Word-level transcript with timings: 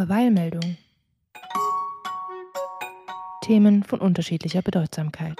Verweilmeldung. 0.00 0.78
Themen 3.42 3.82
von 3.82 4.00
unterschiedlicher 4.00 4.62
Bedeutsamkeit. 4.62 5.36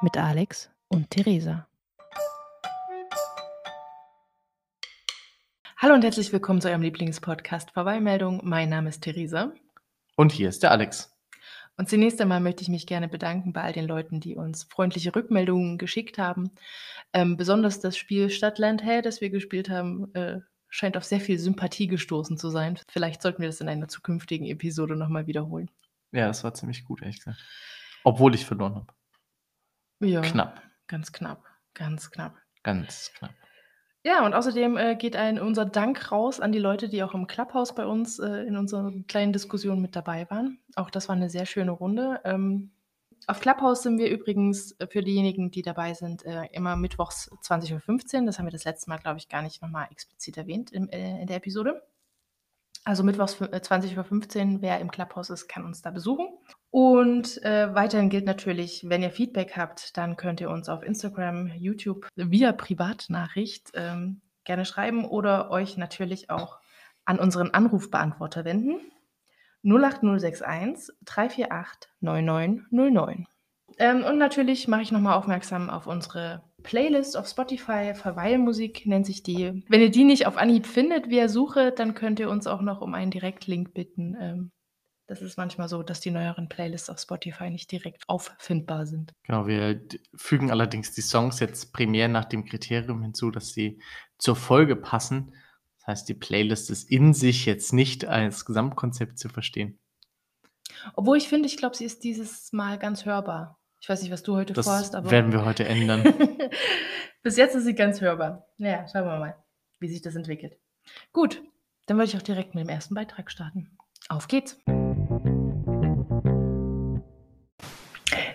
Mit 0.00 0.16
Alex 0.16 0.70
und 0.86 1.10
Theresa. 1.10 1.66
Hallo 5.78 5.94
und 5.94 6.04
herzlich 6.04 6.32
willkommen 6.32 6.60
zu 6.60 6.68
eurem 6.68 6.82
Lieblingspodcast 6.82 7.72
Verweilmeldung. 7.72 8.42
Mein 8.44 8.68
Name 8.68 8.90
ist 8.90 9.00
Theresa. 9.00 9.52
Und 10.14 10.30
hier 10.30 10.48
ist 10.48 10.62
der 10.62 10.70
Alex. 10.70 11.12
Und 11.76 11.88
zunächst 11.88 12.20
einmal 12.20 12.38
möchte 12.38 12.62
ich 12.62 12.68
mich 12.68 12.86
gerne 12.86 13.08
bedanken 13.08 13.52
bei 13.52 13.62
all 13.62 13.72
den 13.72 13.88
Leuten, 13.88 14.20
die 14.20 14.36
uns 14.36 14.62
freundliche 14.62 15.16
Rückmeldungen 15.16 15.78
geschickt 15.78 16.16
haben. 16.16 16.52
Ähm, 17.12 17.36
besonders 17.36 17.80
das 17.80 17.96
Spiel 17.96 18.30
Stadtland 18.30 18.84
Hell, 18.84 19.02
das 19.02 19.20
wir 19.20 19.30
gespielt 19.30 19.68
haben, 19.68 20.14
äh, 20.14 20.38
scheint 20.68 20.96
auf 20.96 21.04
sehr 21.04 21.20
viel 21.20 21.38
Sympathie 21.38 21.86
gestoßen 21.86 22.36
zu 22.36 22.50
sein. 22.50 22.78
Vielleicht 22.88 23.22
sollten 23.22 23.40
wir 23.40 23.48
das 23.48 23.60
in 23.60 23.68
einer 23.68 23.88
zukünftigen 23.88 24.46
Episode 24.46 24.96
nochmal 24.96 25.26
wiederholen. 25.26 25.70
Ja, 26.12 26.26
das 26.26 26.44
war 26.44 26.54
ziemlich 26.54 26.84
gut, 26.84 27.02
ehrlich 27.02 27.18
gesagt. 27.18 27.38
Obwohl 28.04 28.34
ich 28.34 28.46
verloren 28.46 28.74
habe. 28.74 28.92
Ja, 30.00 30.20
Knapp. 30.20 30.62
ganz 30.86 31.12
knapp, 31.12 31.44
ganz 31.74 32.10
knapp. 32.10 32.36
Ganz 32.62 33.12
knapp. 33.14 33.34
Ja, 34.04 34.24
und 34.24 34.32
außerdem 34.32 34.76
äh, 34.76 34.96
geht 34.96 35.16
ein 35.16 35.40
unser 35.40 35.64
Dank 35.66 36.12
raus 36.12 36.40
an 36.40 36.52
die 36.52 36.58
Leute, 36.60 36.88
die 36.88 37.02
auch 37.02 37.14
im 37.14 37.26
Clubhouse 37.26 37.74
bei 37.74 37.84
uns 37.84 38.18
äh, 38.20 38.44
in 38.44 38.56
unserer 38.56 38.92
kleinen 39.08 39.32
Diskussion 39.32 39.82
mit 39.82 39.96
dabei 39.96 40.30
waren. 40.30 40.60
Auch 40.76 40.88
das 40.90 41.08
war 41.08 41.16
eine 41.16 41.28
sehr 41.28 41.46
schöne 41.46 41.72
Runde. 41.72 42.20
Ähm, 42.24 42.70
auf 43.26 43.40
Clubhouse 43.40 43.82
sind 43.82 43.98
wir 43.98 44.10
übrigens 44.10 44.72
äh, 44.78 44.86
für 44.86 45.02
diejenigen, 45.02 45.50
die 45.50 45.62
dabei 45.62 45.94
sind, 45.94 46.24
äh, 46.24 46.46
immer 46.52 46.76
mittwochs 46.76 47.30
20.15 47.42 48.20
Uhr. 48.20 48.26
Das 48.26 48.38
haben 48.38 48.46
wir 48.46 48.52
das 48.52 48.64
letzte 48.64 48.88
Mal, 48.90 48.98
glaube 48.98 49.18
ich, 49.18 49.28
gar 49.28 49.42
nicht 49.42 49.62
nochmal 49.62 49.88
explizit 49.90 50.36
erwähnt 50.36 50.70
in, 50.70 50.88
äh, 50.90 51.20
in 51.20 51.26
der 51.26 51.36
Episode. 51.36 51.82
Also 52.84 53.02
mittwochs 53.02 53.38
20.15 53.38 54.54
Uhr, 54.54 54.62
wer 54.62 54.80
im 54.80 54.90
Clubhouse 54.90 55.28
ist, 55.30 55.48
kann 55.48 55.64
uns 55.66 55.82
da 55.82 55.90
besuchen. 55.90 56.28
Und 56.70 57.42
äh, 57.44 57.74
weiterhin 57.74 58.08
gilt 58.08 58.24
natürlich, 58.24 58.88
wenn 58.88 59.02
ihr 59.02 59.10
Feedback 59.10 59.56
habt, 59.56 59.96
dann 59.96 60.16
könnt 60.16 60.40
ihr 60.40 60.48
uns 60.48 60.68
auf 60.70 60.82
Instagram, 60.82 61.48
YouTube 61.58 62.08
via 62.16 62.52
Privatnachricht 62.52 63.72
ähm, 63.74 64.22
gerne 64.44 64.64
schreiben 64.64 65.04
oder 65.04 65.50
euch 65.50 65.76
natürlich 65.76 66.30
auch 66.30 66.58
an 67.04 67.18
unseren 67.18 67.50
Anrufbeantworter 67.50 68.44
wenden. 68.44 68.80
08061 69.68 70.94
348 71.04 71.90
9909. 72.00 73.26
Ähm, 73.78 74.04
und 74.04 74.18
natürlich 74.18 74.66
mache 74.66 74.82
ich 74.82 74.92
nochmal 74.92 75.16
aufmerksam 75.16 75.70
auf 75.70 75.86
unsere 75.86 76.42
Playlist 76.62 77.16
auf 77.16 77.28
Spotify. 77.28 77.92
Verweilmusik 77.94 78.86
nennt 78.86 79.06
sich 79.06 79.22
die. 79.22 79.64
Wenn 79.68 79.80
ihr 79.80 79.90
die 79.90 80.04
nicht 80.04 80.26
auf 80.26 80.36
Anhieb 80.36 80.66
findet 80.66 81.08
via 81.08 81.28
Suche, 81.28 81.72
dann 81.72 81.94
könnt 81.94 82.18
ihr 82.18 82.30
uns 82.30 82.46
auch 82.46 82.60
noch 82.60 82.80
um 82.80 82.94
einen 82.94 83.10
Direktlink 83.10 83.74
bitten. 83.74 84.16
Ähm, 84.20 84.50
das 85.06 85.22
ist 85.22 85.38
manchmal 85.38 85.68
so, 85.68 85.82
dass 85.82 86.00
die 86.00 86.10
neueren 86.10 86.50
Playlists 86.50 86.90
auf 86.90 86.98
Spotify 87.00 87.48
nicht 87.48 87.72
direkt 87.72 88.04
auffindbar 88.08 88.84
sind. 88.84 89.14
Genau, 89.22 89.46
wir 89.46 89.80
fügen 90.14 90.50
allerdings 90.50 90.92
die 90.92 91.00
Songs 91.00 91.40
jetzt 91.40 91.72
primär 91.72 92.08
nach 92.08 92.26
dem 92.26 92.44
Kriterium 92.44 93.02
hinzu, 93.02 93.30
dass 93.30 93.54
sie 93.54 93.80
zur 94.18 94.36
Folge 94.36 94.76
passen. 94.76 95.32
Heißt, 95.88 96.06
die 96.06 96.14
Playlist 96.14 96.68
ist 96.70 96.90
in 96.90 97.14
sich 97.14 97.46
jetzt 97.46 97.72
nicht 97.72 98.04
als 98.04 98.44
Gesamtkonzept 98.44 99.18
zu 99.18 99.30
verstehen. 99.30 99.78
Obwohl 100.94 101.16
ich 101.16 101.28
finde, 101.28 101.46
ich 101.48 101.56
glaube, 101.56 101.74
sie 101.74 101.86
ist 101.86 102.04
dieses 102.04 102.52
Mal 102.52 102.78
ganz 102.78 103.06
hörbar. 103.06 103.58
Ich 103.80 103.88
weiß 103.88 104.02
nicht, 104.02 104.12
was 104.12 104.22
du 104.22 104.36
heute 104.36 104.52
Das 104.52 104.66
vorhast, 104.66 104.94
aber. 104.94 105.10
werden 105.10 105.32
wir 105.32 105.46
heute 105.46 105.64
ändern. 105.64 106.02
Bis 107.22 107.38
jetzt 107.38 107.54
ist 107.54 107.64
sie 107.64 107.74
ganz 107.74 108.02
hörbar. 108.02 108.46
Naja, 108.58 108.86
schauen 108.86 109.06
wir 109.06 109.18
mal, 109.18 109.36
wie 109.80 109.88
sich 109.88 110.02
das 110.02 110.14
entwickelt. 110.14 110.58
Gut, 111.14 111.42
dann 111.86 111.96
würde 111.96 112.10
ich 112.10 112.16
auch 112.18 112.22
direkt 112.22 112.54
mit 112.54 112.64
dem 112.64 112.68
ersten 112.68 112.94
Beitrag 112.94 113.30
starten. 113.30 113.70
Auf 114.10 114.28
geht's. 114.28 114.58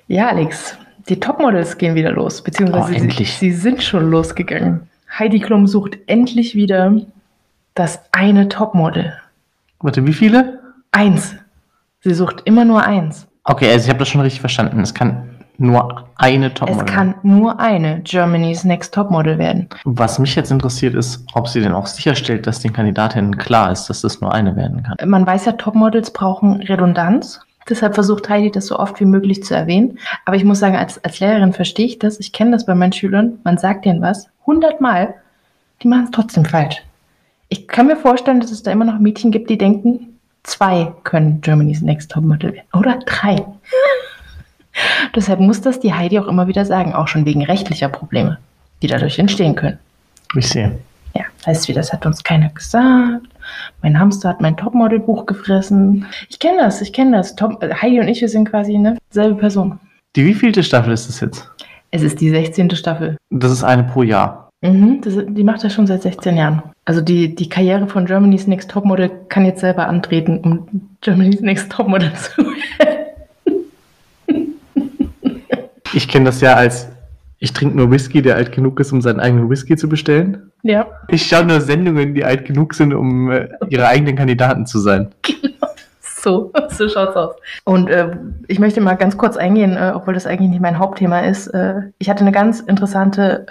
Ja, 0.08 0.30
Alex, 0.30 0.76
die 1.08 1.20
Topmodels 1.20 1.78
gehen 1.78 1.94
wieder 1.94 2.12
los, 2.12 2.42
beziehungsweise 2.42 2.96
Oh, 2.96 3.10
sie, 3.12 3.26
sie 3.26 3.52
sind 3.52 3.84
schon 3.84 4.10
losgegangen. 4.10 4.90
Heidi 5.20 5.40
Klum 5.40 5.68
sucht 5.68 6.00
endlich 6.08 6.56
wieder 6.56 6.90
das 7.76 8.00
eine 8.12 8.50
Topmodel. 8.50 9.14
Warte, 9.80 10.06
wie 10.06 10.14
viele? 10.14 10.60
Eins. 10.92 11.36
Sie 12.02 12.14
sucht 12.14 12.42
immer 12.46 12.66
nur 12.66 12.84
eins. 12.84 13.28
Okay, 13.44 13.72
also 13.72 13.86
ich 13.86 13.90
habe 13.90 14.00
das 14.00 14.10
schon 14.10 14.22
richtig 14.22 14.42
verstanden. 14.42 14.80
Es 14.82 14.94
kann 14.94 15.30
nur 15.58 16.08
eine 16.16 16.54
Topmodel. 16.54 16.86
Es 16.86 16.92
kann 16.92 17.16
nur 17.24 17.60
eine 17.60 18.02
Germany's 18.02 18.64
Next 18.64 18.94
Topmodel 18.94 19.38
werden. 19.38 19.70
Was 19.86 20.20
mich 20.20 20.36
jetzt 20.36 20.52
interessiert 20.52 20.96
ist, 20.96 21.26
ob 21.34 21.48
sie 21.48 21.62
denn 21.62 21.74
auch 21.74 21.88
sicherstellt, 21.88 22.48
dass 22.48 22.60
den 22.60 22.74
Kandidatinnen 22.74 23.38
klar 23.38 23.72
ist, 23.72 23.90
dass 23.90 24.02
das 24.02 24.22
nur 24.22 24.34
eine 24.34 24.56
werden 24.56 24.84
kann. 24.84 25.10
Man 25.10 25.26
weiß 25.26 25.46
ja, 25.46 25.54
Topmodels 25.54 26.12
brauchen 26.12 26.62
Redundanz. 26.62 27.40
Deshalb 27.70 27.96
versucht 27.96 28.28
Heidi 28.30 28.52
das 28.52 28.68
so 28.68 28.78
oft 28.78 29.00
wie 29.00 29.06
möglich 29.06 29.44
zu 29.44 29.56
erwähnen. 29.56 29.98
Aber 30.26 30.36
ich 30.36 30.44
muss 30.44 30.60
sagen, 30.60 30.76
als, 30.76 31.04
als 31.04 31.20
Lehrerin 31.20 31.54
verstehe 31.54 31.86
ich 31.86 32.00
das. 32.00 32.20
Ich 32.20 32.34
kenne 32.34 32.52
das 32.52 32.66
bei 32.66 32.76
meinen 32.76 32.92
Schülern. 32.92 33.40
Man 33.44 33.58
sagt 33.58 33.86
denen 33.86 34.02
was, 34.02 34.28
hundertmal, 34.46 35.16
die 35.82 35.88
machen 35.88 36.06
es 36.06 36.12
trotzdem 36.12 36.44
falsch. 36.46 36.84
Ich 37.54 37.68
kann 37.68 37.86
mir 37.86 37.96
vorstellen, 37.96 38.40
dass 38.40 38.50
es 38.50 38.64
da 38.64 38.72
immer 38.72 38.84
noch 38.84 38.98
Mädchen 38.98 39.30
gibt, 39.30 39.48
die 39.48 39.60
denken, 39.60 40.18
zwei 40.42 40.92
können 41.04 41.40
Germany's 41.42 41.84
Next 41.84 42.10
Topmodel 42.10 42.52
werden. 42.52 42.66
Oder 42.74 42.98
drei. 43.06 43.46
Deshalb 45.16 45.40
muss 45.40 45.62
das 45.62 45.80
die 45.80 45.94
Heidi 45.94 46.18
auch 46.18 46.26
immer 46.26 46.48
wieder 46.48 46.66
sagen, 46.66 46.96
auch 46.96 47.08
schon 47.08 47.28
wegen 47.28 47.44
rechtlicher 47.44 47.90
Probleme, 47.90 48.40
die 48.82 48.88
dadurch 48.88 49.20
entstehen 49.20 49.54
können. 49.54 49.78
Ich 50.36 50.50
sehe. 50.50 50.80
Ja, 51.14 51.26
heißt 51.46 51.68
wie, 51.68 51.74
das 51.74 51.94
hat 51.94 52.08
uns 52.08 52.24
keiner 52.24 52.50
gesagt. 52.50 53.28
Mein 53.84 54.00
Hamster 54.00 54.30
hat 54.30 54.42
mein 54.42 54.58
Topmodel-Buch 54.58 55.28
gefressen. 55.28 56.08
Ich 56.30 56.40
kenne 56.40 56.58
das, 56.58 56.82
ich 56.82 56.92
kenne 56.92 57.18
das. 57.18 57.36
Top, 57.36 57.62
äh, 57.62 57.72
Heidi 57.72 58.00
und 58.00 58.08
ich, 58.08 58.20
wir 58.20 58.30
sind 58.30 58.50
quasi 58.50 58.80
ne, 58.80 58.98
selbe 59.12 59.36
Person. 59.36 59.80
Die 60.16 60.26
wievielte 60.26 60.64
Staffel 60.64 60.92
ist 60.92 61.08
es 61.08 61.20
jetzt? 61.20 61.48
Es 61.92 62.02
ist 62.02 62.20
die 62.20 62.32
16. 62.32 62.72
Staffel. 62.72 63.16
Das 63.30 63.52
ist 63.52 63.64
eine 63.64 63.84
pro 63.84 64.02
Jahr. 64.02 64.50
Mhm, 64.64 65.02
das, 65.02 65.14
die 65.28 65.44
macht 65.44 65.64
das 65.64 65.72
schon 65.72 65.86
seit 65.86 66.02
16 66.02 66.36
Jahren. 66.36 66.64
Also 66.86 67.00
die, 67.00 67.34
die 67.34 67.48
Karriere 67.48 67.88
von 67.88 68.06
Germany's 68.06 68.46
Next 68.48 68.70
Topmodel 68.70 69.10
kann 69.30 69.46
jetzt 69.46 69.62
selber 69.62 69.88
antreten, 69.88 70.40
um 70.40 70.90
Germany's 71.02 71.40
Next 71.40 71.72
Topmodel 71.72 72.12
zu 72.16 72.46
werden. 72.46 73.04
Ich 75.94 76.08
kenne 76.08 76.26
das 76.26 76.42
ja 76.42 76.56
als, 76.56 76.90
ich 77.40 77.54
trinke 77.54 77.78
nur 77.78 77.92
Whisky, 77.92 78.22
der 78.22 78.36
alt 78.36 78.52
genug 78.52 78.80
ist, 78.80 78.92
um 78.92 79.02
seinen 79.02 79.20
eigenen 79.20 79.50
Whisky 79.50 79.78
zu 79.78 79.88
bestellen. 79.88 80.52
Ja, 80.64 80.88
Ich 81.08 81.26
schaue 81.26 81.46
nur 81.46 81.62
Sendungen, 81.62 82.16
die 82.16 82.26
alt 82.26 82.46
genug 82.46 82.74
sind, 82.74 82.94
um 82.94 83.32
äh, 83.32 83.48
ihre 83.70 83.88
eigenen 83.88 84.16
Kandidaten 84.16 84.66
zu 84.66 84.80
sein. 84.80 85.14
so, 86.02 86.52
so 86.70 86.90
schaut's 86.90 87.16
aus. 87.16 87.36
Und 87.64 87.90
äh, 87.90 88.18
ich 88.48 88.60
möchte 88.60 88.82
mal 88.82 88.96
ganz 88.96 89.18
kurz 89.18 89.38
eingehen, 89.38 89.78
äh, 89.78 89.94
obwohl 89.96 90.16
das 90.16 90.26
eigentlich 90.26 90.50
nicht 90.50 90.62
mein 90.62 90.80
Hauptthema 90.80 91.20
ist. 91.22 91.48
Äh, 91.48 91.82
ich 92.00 92.10
hatte 92.10 92.22
eine 92.22 92.32
ganz 92.32 92.60
interessante 92.60 93.46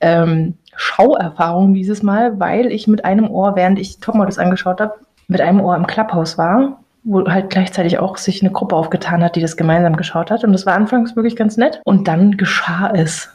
ähm, 0.00 0.54
Schauerfahrung 0.76 1.74
dieses 1.74 2.02
Mal, 2.02 2.38
weil 2.38 2.66
ich 2.70 2.86
mit 2.86 3.04
einem 3.04 3.30
Ohr, 3.30 3.56
während 3.56 3.78
ich 3.78 3.98
Topmodels 3.98 4.38
angeschaut 4.38 4.80
habe, 4.80 4.94
mit 5.28 5.40
einem 5.40 5.60
Ohr 5.60 5.74
im 5.76 5.86
Clubhouse 5.86 6.38
war, 6.38 6.80
wo 7.02 7.26
halt 7.26 7.50
gleichzeitig 7.50 7.98
auch 7.98 8.16
sich 8.16 8.42
eine 8.42 8.52
Gruppe 8.52 8.76
aufgetan 8.76 9.22
hat, 9.24 9.36
die 9.36 9.40
das 9.40 9.56
gemeinsam 9.56 9.96
geschaut 9.96 10.30
hat. 10.30 10.44
Und 10.44 10.52
das 10.52 10.66
war 10.66 10.74
anfangs 10.74 11.16
wirklich 11.16 11.36
ganz 11.36 11.56
nett. 11.56 11.80
Und 11.84 12.08
dann 12.08 12.36
geschah 12.36 12.90
es. 12.94 13.30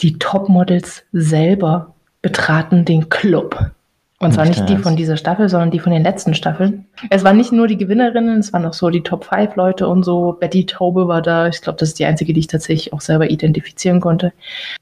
Die 0.00 0.18
Topmodels 0.18 1.04
selber 1.12 1.94
betraten 2.20 2.84
den 2.84 3.08
Club. 3.08 3.70
Und 4.18 4.32
zwar 4.32 4.46
Nicht 4.46 4.66
die 4.68 4.78
von 4.78 4.96
dieser 4.96 5.18
Staffel, 5.18 5.50
sondern 5.50 5.70
die 5.70 5.78
von 5.78 5.92
den 5.92 6.02
letzten 6.02 6.32
Staffeln. 6.32 6.86
Es 7.10 7.22
waren 7.22 7.36
nicht 7.36 7.52
nur 7.52 7.66
die 7.66 7.76
Gewinnerinnen, 7.76 8.38
es 8.38 8.50
waren 8.52 8.64
auch 8.64 8.72
so 8.72 8.88
die 8.88 9.02
Top 9.02 9.26
5 9.26 9.56
Leute 9.56 9.86
und 9.88 10.04
so. 10.04 10.32
Betty 10.40 10.64
Taube 10.64 11.06
war 11.06 11.20
da. 11.20 11.48
Ich 11.48 11.60
glaube, 11.60 11.78
das 11.78 11.90
ist 11.90 11.98
die 11.98 12.06
einzige, 12.06 12.32
die 12.32 12.40
ich 12.40 12.46
tatsächlich 12.46 12.94
auch 12.94 13.02
selber 13.02 13.30
identifizieren 13.30 14.00
konnte. 14.00 14.32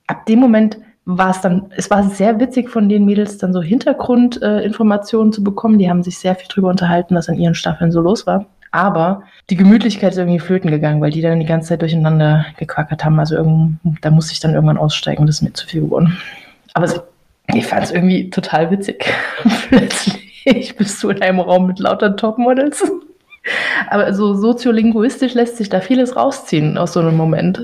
Ab 0.06 0.24
dem 0.26 0.38
Moment 0.38 0.78
war 1.06 1.30
es 1.30 1.40
dann, 1.40 1.66
es 1.76 1.90
war 1.90 2.02
sehr 2.04 2.40
witzig 2.40 2.70
von 2.70 2.88
den 2.88 3.04
Mädels 3.04 3.36
dann 3.38 3.52
so 3.52 3.60
Hintergrundinformationen 3.62 5.28
äh, 5.30 5.34
zu 5.34 5.44
bekommen. 5.44 5.78
Die 5.78 5.88
haben 5.90 6.02
sich 6.02 6.18
sehr 6.18 6.34
viel 6.34 6.48
drüber 6.48 6.68
unterhalten, 6.68 7.14
was 7.14 7.28
in 7.28 7.34
ihren 7.38 7.54
Staffeln 7.54 7.92
so 7.92 8.00
los 8.00 8.26
war. 8.26 8.46
Aber 8.70 9.22
die 9.50 9.56
Gemütlichkeit 9.56 10.12
ist 10.12 10.18
irgendwie 10.18 10.40
flöten 10.40 10.70
gegangen, 10.70 11.00
weil 11.00 11.10
die 11.12 11.20
dann 11.20 11.38
die 11.38 11.46
ganze 11.46 11.68
Zeit 11.68 11.82
durcheinander 11.82 12.46
gequackert 12.58 13.04
haben. 13.04 13.20
Also 13.20 13.36
irgend, 13.36 13.78
da 14.00 14.10
musste 14.10 14.32
ich 14.32 14.40
dann 14.40 14.54
irgendwann 14.54 14.78
aussteigen. 14.78 15.26
Das 15.26 15.36
ist 15.36 15.42
mir 15.42 15.52
zu 15.52 15.66
viel 15.66 15.82
geworden. 15.82 16.16
Aber 16.72 16.86
es- 16.86 17.00
ich 17.54 17.66
fand 17.66 17.84
es 17.84 17.90
irgendwie 17.92 18.30
total 18.30 18.70
witzig. 18.70 19.04
Plötzlich 19.68 20.74
bist 20.76 21.02
du 21.02 21.10
in 21.10 21.22
einem 21.22 21.38
Raum 21.40 21.66
mit 21.66 21.78
lauter 21.78 22.16
Topmodels. 22.16 22.82
Aber 23.90 24.12
so 24.14 24.34
soziolinguistisch 24.34 25.34
lässt 25.34 25.58
sich 25.58 25.68
da 25.68 25.80
vieles 25.80 26.16
rausziehen 26.16 26.78
aus 26.78 26.94
so 26.94 27.00
einem 27.00 27.16
Moment. 27.16 27.60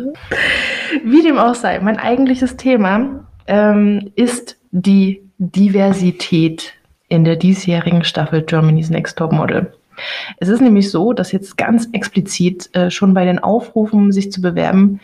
Wie 1.05 1.23
dem 1.23 1.39
auch 1.39 1.55
sei, 1.55 1.81
mein 1.81 1.99
eigentliches 1.99 2.57
Thema 2.59 3.25
ähm, 3.51 4.13
ist 4.15 4.57
die 4.71 5.23
Diversität 5.39 6.73
in 7.09 7.25
der 7.25 7.37
diesjährigen 7.37 8.05
Staffel 8.05 8.43
Germany's 8.43 8.91
Next 8.91 9.19
Topmodel. 9.19 9.73
Es 10.39 10.49
ist 10.49 10.61
nämlich 10.61 10.91
so, 10.91 11.13
dass 11.13 11.33
jetzt 11.33 11.59
ganz 11.59 11.89
explizit 11.93 12.75
äh, 12.75 12.91
schon 12.91 13.13
bei 13.13 13.25
den 13.25 13.41
Aufrufen, 13.41 14.13
sich 14.13 14.33
zu 14.33 14.41
bewerben, 14.41 15.01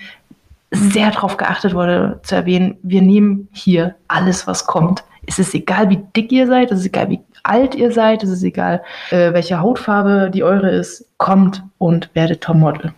sehr 0.71 1.11
darauf 1.11 1.37
geachtet 1.37 1.75
wurde, 1.75 2.21
zu 2.23 2.37
erwähnen, 2.37 2.79
wir 2.83 3.03
nehmen 3.03 3.49
hier 3.53 3.97
alles, 4.09 4.47
was 4.47 4.67
kommt. 4.67 5.05
Es 5.27 5.39
ist 5.39 5.55
egal, 5.55 5.91
wie 5.91 6.01
dick 6.15 6.31
ihr 6.31 6.47
seid, 6.47 6.71
es 6.71 6.81
ist 6.81 6.87
egal, 6.87 7.11
wie 7.11 7.21
alt 7.43 7.75
ihr 7.75 7.91
seid, 7.93 8.23
es 8.23 8.31
ist 8.31 8.45
egal, 8.45 8.83
äh, 9.11 9.33
welche 9.33 9.61
Hautfarbe 9.61 10.31
die 10.33 10.45
eure 10.45 10.71
ist. 10.71 11.05
Kommt 11.19 11.65
und 11.79 12.11
werdet 12.15 12.43
Topmodel. 12.43 12.93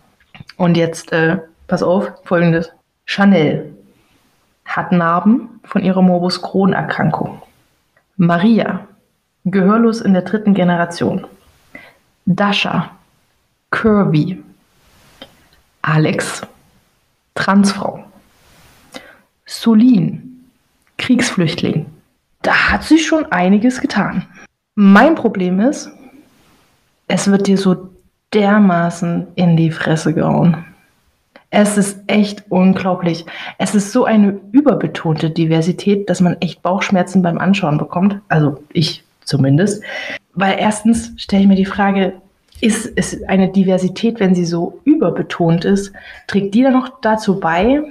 Und 0.56 0.76
jetzt, 0.76 1.12
äh, 1.12 1.38
pass 1.66 1.82
auf, 1.82 2.12
folgendes. 2.24 2.70
Chanel 3.06 3.77
hat 4.68 4.92
Narben 4.92 5.60
von 5.64 5.82
ihrer 5.82 6.02
Morbus 6.02 6.40
Crohn-Erkrankung. 6.42 7.42
Maria, 8.16 8.86
gehörlos 9.44 10.00
in 10.00 10.12
der 10.12 10.22
dritten 10.22 10.54
Generation. 10.54 11.26
Dasha, 12.26 12.90
curvy. 13.70 14.42
Alex, 15.82 16.42
Transfrau. 17.34 18.04
Solin, 19.46 20.44
Kriegsflüchtling. 20.98 21.86
Da 22.42 22.70
hat 22.70 22.84
sich 22.84 23.06
schon 23.06 23.24
einiges 23.32 23.80
getan. 23.80 24.26
Mein 24.74 25.14
Problem 25.14 25.60
ist, 25.60 25.90
es 27.06 27.30
wird 27.30 27.46
dir 27.46 27.56
so 27.56 27.90
dermaßen 28.34 29.28
in 29.34 29.56
die 29.56 29.70
Fresse 29.70 30.12
gehauen. 30.12 30.64
Es 31.50 31.78
ist 31.78 32.00
echt 32.06 32.44
unglaublich. 32.50 33.24
Es 33.56 33.74
ist 33.74 33.92
so 33.92 34.04
eine 34.04 34.38
überbetonte 34.52 35.30
Diversität, 35.30 36.10
dass 36.10 36.20
man 36.20 36.36
echt 36.40 36.62
Bauchschmerzen 36.62 37.22
beim 37.22 37.38
Anschauen 37.38 37.78
bekommt. 37.78 38.20
Also 38.28 38.62
ich 38.72 39.04
zumindest. 39.24 39.82
Weil 40.34 40.56
erstens 40.58 41.12
stelle 41.16 41.42
ich 41.42 41.48
mir 41.48 41.56
die 41.56 41.64
Frage, 41.64 42.14
ist 42.60 42.90
es 42.96 43.22
eine 43.24 43.50
Diversität, 43.50 44.20
wenn 44.20 44.34
sie 44.34 44.44
so 44.44 44.80
überbetont 44.84 45.64
ist, 45.64 45.92
trägt 46.26 46.54
die 46.54 46.62
dann 46.62 46.72
noch 46.72 47.00
dazu 47.00 47.38
bei, 47.38 47.82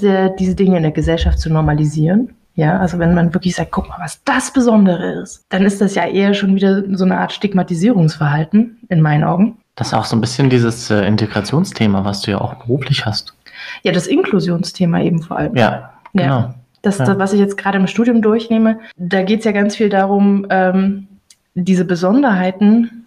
diese 0.00 0.54
Dinge 0.54 0.76
in 0.76 0.82
der 0.82 0.92
Gesellschaft 0.92 1.38
zu 1.38 1.50
normalisieren? 1.50 2.34
Ja, 2.56 2.78
also 2.78 2.98
wenn 2.98 3.14
man 3.14 3.34
wirklich 3.34 3.56
sagt, 3.56 3.72
guck 3.72 3.88
mal, 3.88 3.98
was 4.00 4.22
das 4.24 4.52
Besondere 4.52 5.22
ist, 5.22 5.44
dann 5.48 5.62
ist 5.64 5.80
das 5.80 5.94
ja 5.94 6.06
eher 6.06 6.34
schon 6.34 6.54
wieder 6.54 6.84
so 6.96 7.04
eine 7.04 7.18
Art 7.18 7.32
Stigmatisierungsverhalten 7.32 8.78
in 8.88 9.00
meinen 9.00 9.24
Augen. 9.24 9.58
Das 9.76 9.88
ist 9.88 9.94
auch 9.94 10.04
so 10.04 10.16
ein 10.16 10.20
bisschen 10.20 10.50
dieses 10.50 10.90
äh, 10.90 11.04
Integrationsthema, 11.06 12.04
was 12.04 12.22
du 12.22 12.30
ja 12.30 12.40
auch 12.40 12.54
beruflich 12.54 13.06
hast. 13.06 13.34
Ja, 13.82 13.92
das 13.92 14.06
Inklusionsthema 14.06 15.00
eben 15.00 15.22
vor 15.22 15.38
allem. 15.38 15.56
Ja, 15.56 15.92
genau. 16.12 16.26
Ja. 16.26 16.54
Das, 16.82 16.98
ja. 16.98 17.06
das, 17.06 17.18
was 17.18 17.32
ich 17.32 17.40
jetzt 17.40 17.56
gerade 17.56 17.78
im 17.78 17.86
Studium 17.86 18.22
durchnehme, 18.22 18.78
da 18.96 19.22
geht 19.22 19.40
es 19.40 19.44
ja 19.44 19.52
ganz 19.52 19.74
viel 19.74 19.88
darum, 19.88 20.46
ähm, 20.50 21.08
diese 21.54 21.84
Besonderheiten 21.84 23.06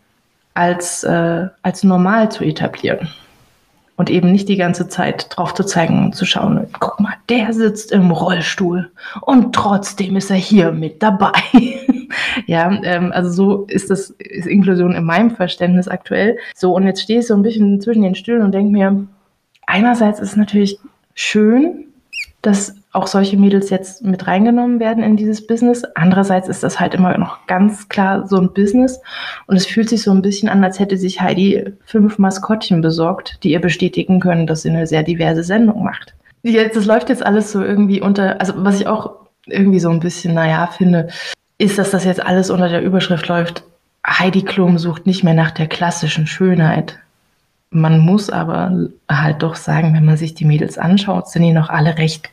als, 0.56 1.04
äh, 1.04 1.48
als 1.62 1.84
normal 1.84 2.32
zu 2.32 2.44
etablieren. 2.44 3.08
Und 3.98 4.10
eben 4.10 4.32
nicht 4.32 4.48
die 4.48 4.58
ganze 4.58 4.88
Zeit 4.88 5.28
drauf 5.32 5.54
zu 5.56 5.64
zeigen 5.64 6.06
und 6.06 6.16
zu 6.16 6.24
schauen, 6.26 6.68
guck 6.80 7.00
mal, 7.00 7.16
der 7.30 7.52
sitzt 7.52 7.92
im 7.92 8.12
Rollstuhl 8.12 8.92
und 9.22 9.54
trotzdem 9.54 10.16
ist 10.16 10.30
er 10.30 10.38
hier 10.38 10.72
mit 10.72 11.02
dabei. 11.02 11.34
ja, 12.46 12.72
ähm, 12.84 13.12
also 13.12 13.30
so 13.32 13.66
ist 13.66 13.90
das 13.90 14.12
ist 14.12 14.46
Inklusion 14.46 14.94
in 14.94 15.04
meinem 15.04 15.32
Verständnis 15.32 15.88
aktuell. 15.88 16.38
So, 16.56 16.76
und 16.76 16.86
jetzt 16.86 17.02
stehe 17.02 17.20
ich 17.20 17.28
so 17.28 17.34
ein 17.34 17.42
bisschen 17.42 17.82
zwischen 17.82 18.04
den 18.04 18.16
Stühlen 18.16 18.44
und 18.44 18.54
denke 18.54 18.72
mir, 18.72 19.08
einerseits 19.66 20.20
ist 20.20 20.32
es 20.32 20.38
natürlich 20.38 20.80
schön, 21.16 21.86
dass 22.44 22.76
auch 22.98 23.08
solche 23.08 23.38
Mädels 23.38 23.70
jetzt 23.70 24.04
mit 24.04 24.26
reingenommen 24.26 24.80
werden 24.80 25.04
in 25.04 25.18
dieses 25.18 25.46
Business. 25.46 25.84
Andererseits 25.94 26.50
ist 26.50 26.64
das 26.64 26.80
halt 26.80 26.96
immer 26.96 27.16
noch 27.18 27.46
ganz 27.46 27.90
klar 27.90 28.28
so 28.28 28.38
ein 28.38 28.54
Business 28.54 29.00
und 29.46 29.56
es 29.56 29.68
fühlt 29.68 29.88
sich 29.88 30.02
so 30.02 30.12
ein 30.12 30.24
bisschen 30.24 30.50
an, 30.50 30.64
als 30.64 30.80
hätte 30.80 30.98
sich 30.98 31.22
Heidi 31.22 31.74
fünf 31.86 32.18
Maskottchen 32.18 32.82
besorgt, 32.82 33.44
die 33.44 33.52
ihr 33.52 33.62
bestätigen 33.62 34.20
können, 34.20 34.48
dass 34.48 34.64
sie 34.64 34.70
eine 34.70 34.88
sehr 34.88 35.04
diverse 35.04 35.44
Sendung 35.44 35.84
macht. 35.84 36.16
Jetzt, 36.42 36.76
das 36.76 36.86
läuft 36.86 37.10
jetzt 37.10 37.26
alles 37.26 37.52
so 37.52 37.64
irgendwie 37.64 38.02
unter, 38.02 38.42
also 38.42 38.54
was 38.58 38.80
ich 38.80 38.88
auch 38.88 39.12
irgendwie 39.46 39.80
so 39.80 39.90
ein 39.90 40.00
bisschen, 40.00 40.34
naja, 40.34 40.68
finde, 40.68 41.10
ist, 41.60 41.78
dass 41.78 41.92
das 41.92 42.04
jetzt 42.04 42.26
alles 42.26 42.50
unter 42.50 42.68
der 42.68 42.82
Überschrift 42.82 43.28
läuft, 43.28 43.64
Heidi 44.06 44.42
Klum 44.42 44.80
sucht 44.80 45.06
nicht 45.06 45.24
mehr 45.24 45.34
nach 45.36 45.52
der 45.52 45.68
klassischen 45.68 46.26
Schönheit. 46.26 46.98
Man 47.70 48.00
muss 48.00 48.30
aber 48.30 48.90
halt 49.08 49.44
doch 49.44 49.56
sagen, 49.56 49.94
wenn 49.94 50.06
man 50.06 50.18
sich 50.18 50.34
die 50.34 50.46
Mädels 50.46 50.78
anschaut, 50.78 51.30
sind 51.30 51.44
die 51.44 51.52
noch 51.52 51.70
alle 51.70 51.98
recht 51.98 52.30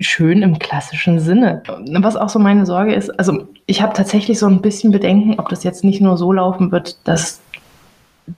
schön 0.00 0.42
im 0.42 0.58
klassischen 0.58 1.20
Sinne. 1.20 1.62
Was 2.00 2.16
auch 2.16 2.28
so 2.28 2.38
meine 2.38 2.66
Sorge 2.66 2.94
ist, 2.94 3.10
also 3.18 3.46
ich 3.66 3.80
habe 3.80 3.94
tatsächlich 3.94 4.38
so 4.38 4.46
ein 4.46 4.60
bisschen 4.60 4.90
Bedenken, 4.90 5.38
ob 5.38 5.48
das 5.48 5.64
jetzt 5.64 5.84
nicht 5.84 6.00
nur 6.00 6.16
so 6.16 6.32
laufen 6.32 6.72
wird, 6.72 7.06
dass 7.06 7.40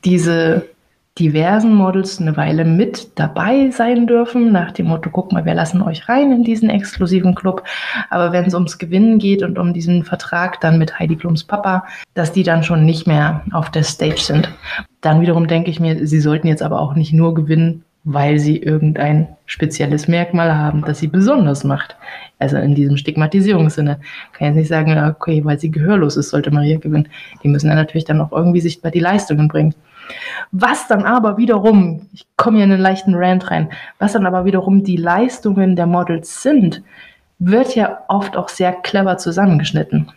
diese 0.04 0.66
diversen 1.18 1.74
Models 1.74 2.20
eine 2.20 2.36
Weile 2.36 2.64
mit 2.64 3.18
dabei 3.18 3.70
sein 3.70 4.06
dürfen, 4.06 4.52
nach 4.52 4.72
dem 4.72 4.88
Motto, 4.88 5.08
guck 5.10 5.32
mal, 5.32 5.46
wir 5.46 5.54
lassen 5.54 5.80
euch 5.80 6.08
rein 6.10 6.30
in 6.30 6.44
diesen 6.44 6.68
exklusiven 6.68 7.34
Club. 7.34 7.62
Aber 8.10 8.32
wenn 8.32 8.44
es 8.44 8.52
ums 8.52 8.76
Gewinnen 8.76 9.18
geht 9.18 9.42
und 9.42 9.58
um 9.58 9.72
diesen 9.72 10.04
Vertrag 10.04 10.60
dann 10.60 10.78
mit 10.78 10.98
Heidi 10.98 11.16
Klums 11.16 11.44
Papa, 11.44 11.86
dass 12.12 12.32
die 12.32 12.42
dann 12.42 12.62
schon 12.62 12.84
nicht 12.84 13.06
mehr 13.06 13.42
auf 13.52 13.70
der 13.70 13.82
Stage 13.82 14.20
sind. 14.20 14.50
Dann 15.00 15.22
wiederum 15.22 15.46
denke 15.46 15.70
ich 15.70 15.80
mir, 15.80 16.06
sie 16.06 16.20
sollten 16.20 16.48
jetzt 16.48 16.62
aber 16.62 16.80
auch 16.80 16.94
nicht 16.94 17.14
nur 17.14 17.34
gewinnen, 17.34 17.84
weil 18.08 18.38
sie 18.38 18.58
irgendein 18.58 19.26
spezielles 19.46 20.06
Merkmal 20.06 20.56
haben, 20.56 20.84
das 20.86 21.00
sie 21.00 21.08
besonders 21.08 21.64
macht. 21.64 21.96
Also 22.38 22.56
in 22.56 22.76
diesem 22.76 22.96
Stigmatisierungssinne. 22.96 23.98
Kann 24.32 24.46
jetzt 24.46 24.56
nicht 24.56 24.68
sagen, 24.68 24.96
okay, 25.10 25.44
weil 25.44 25.58
sie 25.58 25.72
gehörlos 25.72 26.16
ist, 26.16 26.28
sollte 26.28 26.52
Maria 26.52 26.78
gewinnen. 26.78 27.08
Die 27.42 27.48
müssen 27.48 27.66
dann 27.66 27.76
natürlich 27.76 28.04
dann 28.04 28.20
auch 28.20 28.30
irgendwie 28.30 28.60
sichtbar 28.60 28.92
die 28.92 29.00
Leistungen 29.00 29.48
bringen. 29.48 29.74
Was 30.52 30.86
dann 30.86 31.04
aber 31.04 31.36
wiederum, 31.36 32.06
ich 32.12 32.26
komme 32.36 32.58
hier 32.58 32.66
in 32.66 32.72
einen 32.72 32.80
leichten 32.80 33.16
Rant 33.16 33.50
rein, 33.50 33.70
was 33.98 34.12
dann 34.12 34.24
aber 34.24 34.44
wiederum 34.44 34.84
die 34.84 34.96
Leistungen 34.96 35.74
der 35.74 35.86
Models 35.86 36.42
sind, 36.42 36.82
wird 37.40 37.74
ja 37.74 38.04
oft 38.06 38.36
auch 38.36 38.48
sehr 38.48 38.72
clever 38.72 39.18
zusammengeschnitten. 39.18 40.12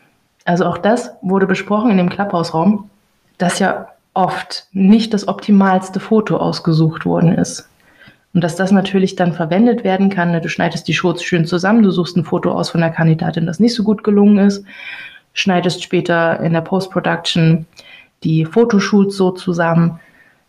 Also 0.45 0.65
auch 0.65 0.77
das 0.77 1.13
wurde 1.23 1.47
besprochen 1.47 1.89
in 1.89 1.97
dem 1.97 2.09
Clubhouse-Raum, 2.09 2.87
dass 3.39 3.57
ja 3.57 3.87
oft 4.13 4.67
nicht 4.73 5.15
das 5.15 5.27
optimalste 5.27 5.99
Foto 5.99 6.37
ausgesucht 6.37 7.07
worden 7.07 7.33
ist. 7.33 7.67
Und 8.33 8.43
dass 8.43 8.55
das 8.55 8.71
natürlich 8.71 9.15
dann 9.15 9.33
verwendet 9.33 9.83
werden 9.83 10.09
kann. 10.09 10.31
Ne, 10.31 10.41
du 10.41 10.49
schneidest 10.49 10.87
die 10.87 10.93
Shorts 10.93 11.23
schön 11.23 11.45
zusammen, 11.45 11.83
du 11.83 11.91
suchst 11.91 12.15
ein 12.15 12.23
Foto 12.23 12.51
aus 12.51 12.69
von 12.69 12.81
der 12.81 12.91
Kandidatin, 12.91 13.45
das 13.45 13.59
nicht 13.59 13.73
so 13.73 13.83
gut 13.83 14.03
gelungen 14.03 14.37
ist, 14.37 14.63
schneidest 15.33 15.83
später 15.83 16.39
in 16.41 16.53
der 16.53 16.61
Post-Production 16.61 17.65
die 18.23 18.45
Fotoshoots 18.45 19.15
so 19.15 19.31
zusammen, 19.31 19.99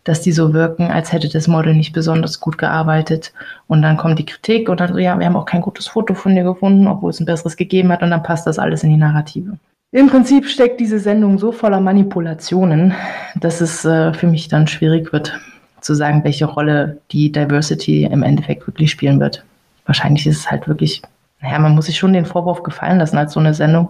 dass 0.03 0.21
die 0.21 0.31
so 0.31 0.53
wirken, 0.53 0.87
als 0.89 1.13
hätte 1.13 1.29
das 1.29 1.47
Model 1.47 1.75
nicht 1.75 1.93
besonders 1.93 2.39
gut 2.39 2.57
gearbeitet. 2.57 3.33
Und 3.67 3.81
dann 3.81 3.97
kommt 3.97 4.19
die 4.19 4.25
Kritik 4.25 4.67
und 4.67 4.79
dann 4.79 4.93
so, 4.93 4.99
ja, 4.99 5.17
wir 5.17 5.25
haben 5.25 5.35
auch 5.35 5.45
kein 5.45 5.61
gutes 5.61 5.87
Foto 5.87 6.13
von 6.13 6.35
dir 6.35 6.43
gefunden, 6.43 6.87
obwohl 6.87 7.11
es 7.11 7.19
ein 7.19 7.25
besseres 7.25 7.55
gegeben 7.55 7.91
hat 7.91 8.01
und 8.01 8.09
dann 8.09 8.23
passt 8.23 8.47
das 8.47 8.59
alles 8.59 8.83
in 8.83 8.89
die 8.89 8.97
Narrative. 8.97 9.57
Im 9.93 10.07
Prinzip 10.07 10.47
steckt 10.47 10.79
diese 10.79 10.99
Sendung 10.99 11.37
so 11.37 11.51
voller 11.51 11.81
Manipulationen, 11.81 12.93
dass 13.35 13.59
es 13.59 13.83
äh, 13.83 14.13
für 14.13 14.27
mich 14.27 14.47
dann 14.47 14.67
schwierig 14.67 15.11
wird, 15.11 15.37
zu 15.81 15.93
sagen, 15.93 16.23
welche 16.23 16.45
Rolle 16.45 16.97
die 17.11 17.31
Diversity 17.31 18.03
im 18.03 18.23
Endeffekt 18.23 18.67
wirklich 18.67 18.91
spielen 18.91 19.19
wird. 19.19 19.43
Wahrscheinlich 19.85 20.25
ist 20.27 20.37
es 20.37 20.51
halt 20.51 20.67
wirklich, 20.67 21.01
naja, 21.41 21.59
man 21.59 21.75
muss 21.75 21.87
sich 21.87 21.97
schon 21.97 22.13
den 22.13 22.25
Vorwurf 22.25 22.63
gefallen 22.63 22.99
lassen 22.99 23.17
als 23.17 23.33
so 23.33 23.39
eine 23.39 23.53
Sendung, 23.53 23.89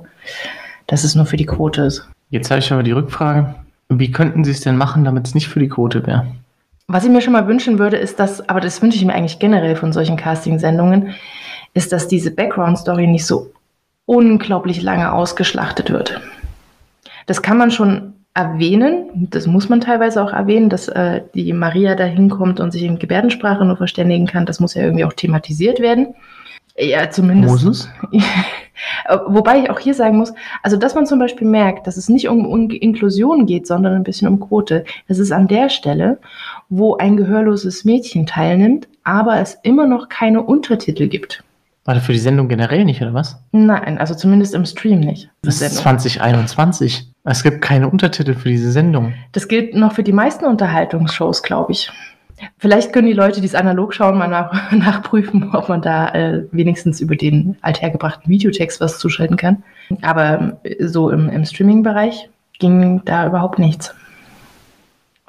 dass 0.87 1.03
es 1.03 1.15
nur 1.15 1.25
für 1.25 1.37
die 1.37 1.45
Quote 1.45 1.83
ist. 1.83 2.07
Jetzt 2.29 2.49
habe 2.49 2.59
ich 2.59 2.71
aber 2.71 2.83
die 2.83 2.91
Rückfrage, 2.91 3.55
wie 3.89 4.11
könnten 4.11 4.43
Sie 4.43 4.51
es 4.51 4.61
denn 4.61 4.77
machen, 4.77 5.03
damit 5.03 5.27
es 5.27 5.35
nicht 5.35 5.49
für 5.49 5.59
die 5.59 5.67
Quote 5.67 6.07
wäre? 6.07 6.25
Was 6.87 7.03
ich 7.03 7.11
mir 7.11 7.21
schon 7.21 7.33
mal 7.33 7.47
wünschen 7.47 7.77
würde, 7.77 7.97
ist, 7.97 8.19
dass, 8.19 8.47
aber 8.49 8.59
das 8.59 8.81
wünsche 8.81 8.97
ich 8.97 9.05
mir 9.05 9.13
eigentlich 9.13 9.39
generell 9.39 9.75
von 9.75 9.93
solchen 9.93 10.17
Casting-Sendungen, 10.17 11.13
ist, 11.73 11.91
dass 11.91 12.07
diese 12.07 12.31
Background-Story 12.31 13.07
nicht 13.07 13.25
so 13.25 13.51
unglaublich 14.05 14.81
lange 14.81 15.11
ausgeschlachtet 15.11 15.89
wird. 15.89 16.19
Das 17.27 17.41
kann 17.41 17.57
man 17.57 17.71
schon 17.71 18.10
erwähnen, 18.33 19.27
das 19.29 19.45
muss 19.45 19.67
man 19.67 19.81
teilweise 19.81 20.23
auch 20.23 20.31
erwähnen, 20.31 20.69
dass 20.69 20.87
äh, 20.87 21.21
die 21.35 21.51
Maria 21.53 21.95
da 21.95 22.05
hinkommt 22.05 22.59
und 22.59 22.71
sich 22.71 22.83
in 22.83 22.99
Gebärdensprache 22.99 23.65
nur 23.65 23.77
verständigen 23.77 24.25
kann. 24.25 24.45
Das 24.45 24.59
muss 24.59 24.73
ja 24.73 24.83
irgendwie 24.83 25.05
auch 25.05 25.13
thematisiert 25.13 25.79
werden. 25.79 26.15
Ja, 26.77 27.09
zumindest. 27.09 27.65
Muss 27.65 27.65
es? 27.65 27.89
Wobei 29.27 29.59
ich 29.59 29.69
auch 29.69 29.79
hier 29.79 29.93
sagen 29.93 30.17
muss, 30.17 30.33
also 30.63 30.77
dass 30.77 30.95
man 30.95 31.05
zum 31.05 31.19
Beispiel 31.19 31.47
merkt, 31.47 31.85
dass 31.85 31.97
es 31.97 32.07
nicht 32.07 32.29
um, 32.29 32.45
um 32.45 32.69
Inklusion 32.69 33.45
geht, 33.45 33.67
sondern 33.67 33.93
ein 33.93 34.03
bisschen 34.03 34.27
um 34.29 34.39
Quote. 34.39 34.85
Das 35.07 35.19
ist 35.19 35.31
an 35.31 35.47
der 35.47 35.69
Stelle, 35.69 36.17
wo 36.69 36.95
ein 36.95 37.17
gehörloses 37.17 37.83
Mädchen 37.83 38.25
teilnimmt, 38.25 38.87
aber 39.03 39.39
es 39.39 39.57
immer 39.63 39.85
noch 39.85 40.07
keine 40.07 40.41
Untertitel 40.41 41.07
gibt. 41.07 41.43
Warte, 41.83 41.99
für 41.99 42.13
die 42.13 42.19
Sendung 42.19 42.47
generell 42.47 42.85
nicht, 42.85 43.01
oder 43.01 43.13
was? 43.13 43.37
Nein, 43.51 43.97
also 43.97 44.15
zumindest 44.15 44.53
im 44.53 44.65
Stream 44.65 45.01
nicht. 45.01 45.29
Das 45.41 45.61
ist 45.61 45.77
2021. 45.77 47.10
Es 47.23 47.43
gibt 47.43 47.61
keine 47.61 47.87
Untertitel 47.89 48.33
für 48.33 48.49
diese 48.49 48.71
Sendung. 48.71 49.13
Das 49.31 49.47
gilt 49.47 49.75
noch 49.75 49.93
für 49.93 50.03
die 50.03 50.13
meisten 50.13 50.45
Unterhaltungsshows, 50.45 51.43
glaube 51.43 51.71
ich. 51.71 51.91
Vielleicht 52.57 52.91
können 52.91 53.05
die 53.05 53.13
Leute, 53.13 53.39
die 53.39 53.45
es 53.45 53.53
analog 53.53 53.93
schauen, 53.93 54.17
mal 54.17 54.27
nach, 54.27 54.71
nachprüfen, 54.71 55.53
ob 55.53 55.69
man 55.69 55.81
da 55.81 56.09
äh, 56.09 56.45
wenigstens 56.51 56.99
über 56.99 57.15
den 57.15 57.57
althergebrachten 57.61 58.29
Videotext 58.29 58.81
was 58.81 58.97
zuschalten 58.97 59.37
kann. 59.37 59.63
Aber 60.01 60.57
so 60.79 61.11
im, 61.11 61.29
im 61.29 61.45
Streaming-Bereich 61.45 62.29
ging 62.59 63.01
da 63.05 63.27
überhaupt 63.27 63.59
nichts. 63.59 63.93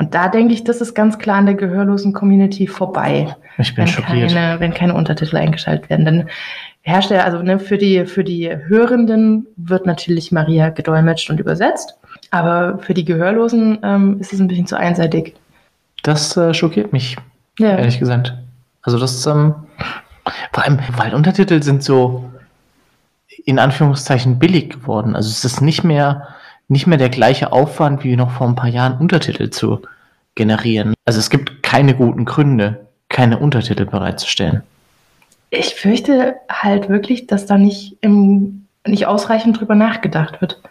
Und 0.03 0.15
da 0.15 0.27
denke 0.27 0.53
ich, 0.53 0.65
das 0.65 0.81
ist 0.81 0.95
ganz 0.95 1.17
klar 1.21 1.37
an 1.37 1.47
der 1.47 1.55
gehörlosen 1.55 2.13
Community 2.13 2.67
vorbei. 2.67 3.37
Ich 3.59 3.73
bin 3.77 3.85
wenn 3.85 3.93
schockiert. 3.93 4.33
keine, 4.33 4.59
wenn 4.59 4.75
keine 4.75 4.95
Untertitel 4.95 5.37
eingeschaltet 5.37 5.89
werden. 5.89 6.05
Dann 6.05 6.29
herrscht 6.81 7.13
ja, 7.13 7.21
also 7.23 7.41
ne, 7.41 7.61
für, 7.61 7.79
die, 7.79 8.05
für 8.07 8.25
die 8.25 8.51
Hörenden 8.67 9.47
wird 9.55 9.87
natürlich 9.87 10.33
Maria 10.33 10.71
gedolmetscht 10.71 11.31
und 11.31 11.39
übersetzt. 11.39 11.95
Aber 12.33 12.79
für 12.79 12.95
die 12.95 13.05
Gehörlosen 13.05 13.79
ähm, 13.85 14.19
ist 14.19 14.33
es 14.33 14.41
ein 14.41 14.49
bisschen 14.49 14.67
zu 14.67 14.77
einseitig. 14.77 15.37
Das 16.03 16.37
äh, 16.37 16.53
schockiert 16.53 16.93
mich, 16.93 17.17
Ja. 17.61 17.77
ehrlich 17.77 18.01
gesagt. 18.01 18.35
Also 18.83 18.99
das, 18.99 19.25
ähm, 19.27 19.55
vor 20.53 20.65
allem, 20.65 20.81
weil 20.97 21.15
Untertitel 21.15 21.63
sind 21.63 21.85
so 21.85 22.29
in 23.45 23.61
Anführungszeichen 23.61 24.41
billig 24.41 24.69
geworden. 24.71 25.15
Also 25.15 25.29
es 25.29 25.45
ist 25.45 25.61
nicht 25.61 25.85
mehr, 25.85 26.27
nicht 26.67 26.89
mehr 26.89 26.99
der 26.99 27.09
gleiche 27.09 27.53
Aufwand 27.53 28.03
wie 28.03 28.17
noch 28.17 28.33
vor 28.33 28.49
ein 28.49 28.57
paar 28.57 28.69
Jahren 28.69 28.99
Untertitel 28.99 29.51
zu 29.51 29.81
generieren. 30.35 30.95
Also 31.05 31.19
es 31.19 31.31
gibt 31.31 31.63
keine 31.63 31.95
guten 31.95 32.25
Gründe, 32.25 32.87
keine 33.09 33.39
Untertitel 33.39 33.85
bereitzustellen. 33.85 34.63
Ich 35.51 35.75
fürchte 35.75 36.37
halt 36.51 36.89
wirklich, 36.89 37.27
dass 37.27 37.47
da 37.47 37.59
nicht, 37.59 37.97
im, 38.01 38.67
nicht 38.87 39.07
ausreichend 39.07 39.61
drüber 39.61 39.75
nachgedacht 39.75 40.41
wird. 40.41 40.63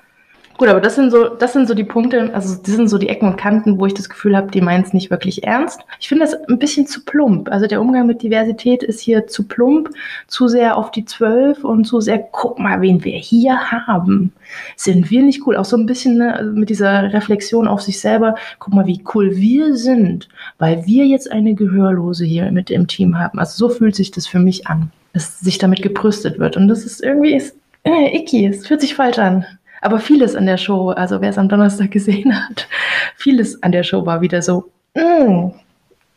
Gut, 0.62 0.70
aber 0.70 0.80
das 0.80 0.94
sind 0.94 1.10
so, 1.10 1.28
das 1.28 1.54
sind 1.54 1.68
so 1.68 1.74
die 1.74 1.84
Punkte, 1.84 2.32
also 2.36 2.54
das 2.54 2.76
sind 2.76 2.88
so 2.88 3.00
die 3.00 3.10
Ecken 3.10 3.28
und 3.28 3.36
Kanten, 3.36 3.80
wo 3.80 3.88
ich 3.88 3.96
das 3.96 4.10
Gefühl 4.10 4.38
habe, 4.38 4.52
die 4.52 4.62
meinen 4.62 4.84
es 4.84 4.94
nicht 4.94 5.10
wirklich 5.10 5.44
ernst. 5.44 5.82
Ich 6.00 6.08
finde 6.08 6.24
das 6.24 6.36
ein 6.36 6.60
bisschen 6.60 6.86
zu 6.86 7.04
plump. 7.04 7.50
Also 7.50 7.66
der 7.66 7.82
Umgang 7.82 8.06
mit 8.06 8.22
Diversität 8.22 8.84
ist 8.84 9.00
hier 9.00 9.26
zu 9.26 9.48
plump, 9.48 9.90
zu 10.28 10.48
sehr 10.48 10.78
auf 10.78 10.92
die 10.92 11.04
Zwölf 11.04 11.64
und 11.64 11.86
zu 11.86 12.00
sehr, 12.00 12.20
guck 12.20 12.60
mal, 12.60 12.80
wen 12.80 13.04
wir 13.04 13.18
hier 13.18 13.72
haben. 13.72 14.34
Sind 14.76 15.10
wir 15.10 15.24
nicht 15.24 15.48
cool? 15.48 15.58
Auch 15.58 15.66
so 15.66 15.78
ein 15.78 15.88
bisschen 15.88 16.20
ne, 16.20 16.36
also 16.36 16.52
mit 16.52 16.70
dieser 16.70 17.12
Reflexion 17.12 17.68
auf 17.68 17.82
sich 17.82 18.00
selber, 18.00 18.36
guck 18.60 18.76
mal, 18.76 18.86
wie 18.86 19.04
cool 19.16 19.36
wir 19.36 19.76
sind, 19.76 20.30
weil 20.60 20.86
wir 20.86 21.08
jetzt 21.08 21.32
eine 21.32 21.56
Gehörlose 21.56 22.24
hier 22.24 22.52
mit 22.52 22.70
im 22.70 22.86
Team 22.86 23.18
haben. 23.18 23.40
Also 23.40 23.68
so 23.68 23.74
fühlt 23.74 23.96
sich 23.96 24.12
das 24.12 24.28
für 24.28 24.38
mich 24.38 24.68
an, 24.68 24.92
dass 25.14 25.40
sich 25.40 25.58
damit 25.58 25.82
gebrüstet 25.82 26.38
wird. 26.38 26.56
Und 26.56 26.68
das 26.68 26.86
ist 26.86 27.02
irgendwie 27.02 27.34
ist, 27.34 27.56
äh, 27.82 28.16
icky, 28.16 28.46
es 28.46 28.68
fühlt 28.68 28.82
sich 28.82 28.94
falsch 28.94 29.18
an. 29.18 29.44
Aber 29.82 30.00
vieles 30.00 30.36
an 30.36 30.46
der 30.46 30.58
Show, 30.58 30.90
also 30.90 31.22
wer 31.22 31.30
es 31.30 31.38
am 31.38 31.50
Donnerstag 31.50 31.92
gesehen 31.92 32.34
hat, 32.34 32.68
vieles 33.16 33.62
an 33.64 33.72
der 33.72 33.84
Show 33.84 34.06
war 34.06 34.22
wieder 34.22 34.42
so, 34.42 34.70
mm, 34.96 35.50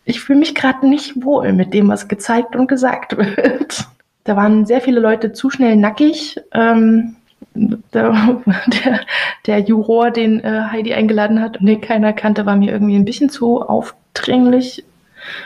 ich 0.05 0.21
fühle 0.21 0.39
mich 0.39 0.55
gerade 0.55 0.87
nicht 0.87 1.25
wohl 1.25 1.53
mit 1.53 1.73
dem, 1.73 1.89
was 1.89 2.09
gezeigt 2.09 2.55
und 2.55 2.69
gesagt 2.69 3.17
wird. 3.17 3.87
Da 4.25 4.37
waren 4.37 4.67
sehr 4.67 4.81
viele 4.81 5.01
Leute 5.01 5.33
zu 5.33 5.51
schnell 5.51 5.77
nackig. 5.77 6.41
Ähm, 6.53 7.17
der, 7.55 8.43
der, 8.67 9.01
der 9.47 9.59
Juror, 9.61 10.11
den 10.11 10.41
äh, 10.41 10.63
Heidi 10.71 10.95
eingeladen 10.95 11.41
hat 11.41 11.59
und 11.59 11.67
den 11.67 11.81
keiner 11.81 12.13
kannte, 12.13 12.47
war 12.47 12.57
mir 12.57 12.73
irgendwie 12.73 12.97
ein 12.97 13.05
bisschen 13.05 13.31
zu 13.31 13.63
aufdringlich 13.63 14.85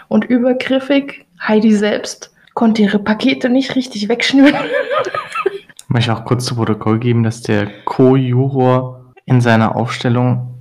und 0.09 0.25
übergriffig. 0.25 1.25
Heidi 1.41 1.73
selbst 1.75 2.33
konnte 2.55 2.83
ihre 2.83 2.99
Pakete 2.99 3.49
nicht 3.49 3.77
richtig 3.77 4.09
wegschnüren. 4.09 4.67
Möchte 5.89 6.15
auch 6.15 6.25
kurz 6.25 6.45
zu 6.45 6.55
Protokoll 6.55 6.99
geben, 6.99 7.23
dass 7.23 7.43
der 7.43 7.67
Co-Juror 7.85 9.13
in 9.27 9.41
seiner 9.41 9.75
Aufstellung 9.75 10.55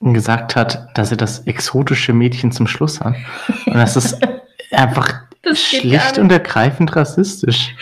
gesagt 0.00 0.54
hat, 0.56 0.88
dass 0.94 1.10
er 1.10 1.16
das 1.16 1.46
exotische 1.46 2.12
Mädchen 2.12 2.52
zum 2.52 2.66
Schluss 2.66 3.00
hat. 3.00 3.14
Und 3.66 3.74
das 3.74 3.96
ist 3.96 4.18
einfach 4.70 5.22
Das 5.42 5.60
schlicht 5.60 6.18
und 6.18 6.30
ergreifend 6.30 6.94
rassistisch. 6.94 7.74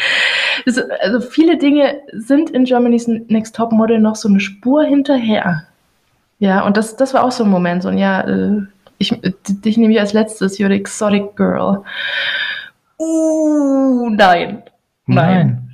Also, 0.66 0.82
also 1.00 1.20
viele 1.20 1.58
Dinge 1.58 1.96
sind 2.12 2.50
in 2.50 2.64
Germany's 2.64 3.08
Next 3.08 3.56
Top 3.56 3.72
Model 3.72 3.98
noch 3.98 4.14
so 4.14 4.28
eine 4.28 4.40
Spur 4.40 4.84
hinterher. 4.84 5.64
Ja, 6.38 6.64
und 6.64 6.76
das, 6.76 6.96
das 6.96 7.14
war 7.14 7.24
auch 7.24 7.32
so 7.32 7.44
ein 7.44 7.50
Moment, 7.50 7.82
so 7.82 7.88
ein 7.88 7.98
ja, 7.98 8.20
äh, 8.22 8.62
ich, 8.98 9.20
dich 9.46 9.76
nehme 9.76 9.92
ich 9.92 10.00
als 10.00 10.12
letztes, 10.12 10.58
you're 10.58 10.68
the 10.68 10.74
exotic 10.74 11.34
girl. 11.36 11.82
Uh, 12.98 14.08
nein. 14.10 14.62
Nein. 15.06 15.06
Nein. 15.06 15.71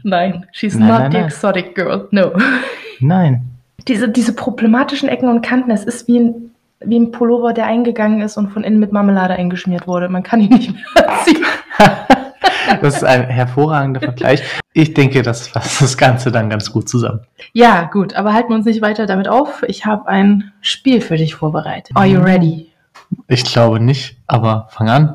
She's 0.53 0.75
Nein, 0.75 0.89
not 0.89 0.99
nein, 1.01 1.11
the 1.13 1.19
nein. 1.19 1.27
exotic 1.27 1.75
girl. 1.75 2.09
No. 2.11 2.33
Nein. 3.01 3.43
Diese, 3.87 4.09
diese 4.09 4.33
problematischen 4.33 5.09
Ecken 5.09 5.29
und 5.29 5.43
Kanten, 5.43 5.71
es 5.71 5.85
ist 5.85 6.09
wie 6.09 6.19
ein, 6.19 6.51
wie 6.81 6.99
ein 6.99 7.13
Pullover, 7.13 7.53
der 7.53 7.67
eingegangen 7.67 8.21
ist 8.21 8.37
und 8.37 8.51
von 8.51 8.65
innen 8.65 8.81
mit 8.81 8.93
Marmelade 8.93 9.35
eingeschmiert 9.35 9.87
wurde. 9.87 10.09
Man 10.09 10.23
kann 10.23 10.41
ihn 10.41 10.51
nicht 10.51 10.73
mehr 10.73 11.09
ziehen. 11.25 11.45
Das 12.83 12.97
ist 12.97 13.05
ein 13.05 13.25
hervorragender 13.25 14.01
Vergleich. 14.01 14.43
Ich 14.75 14.93
denke, 14.95 15.23
das 15.23 15.49
fasst 15.49 15.81
das 15.81 15.97
Ganze 15.97 16.31
dann 16.31 16.51
ganz 16.51 16.71
gut 16.71 16.89
zusammen. 16.89 17.21
Ja, 17.53 17.85
gut, 17.85 18.15
aber 18.15 18.35
halten 18.35 18.51
wir 18.51 18.57
uns 18.57 18.67
nicht 18.67 18.83
weiter 18.83 19.07
damit 19.07 19.27
auf. 19.27 19.63
Ich 19.67 19.87
habe 19.87 20.07
ein 20.09 20.53
Spiel 20.61 21.01
für 21.01 21.17
dich 21.17 21.35
vorbereitet. 21.35 21.97
Are 21.97 22.07
you 22.07 22.21
ready? 22.21 22.71
Ich 23.27 23.45
glaube 23.45 23.81
nicht, 23.81 24.19
aber 24.27 24.69
fang 24.71 24.89
an. 24.91 25.15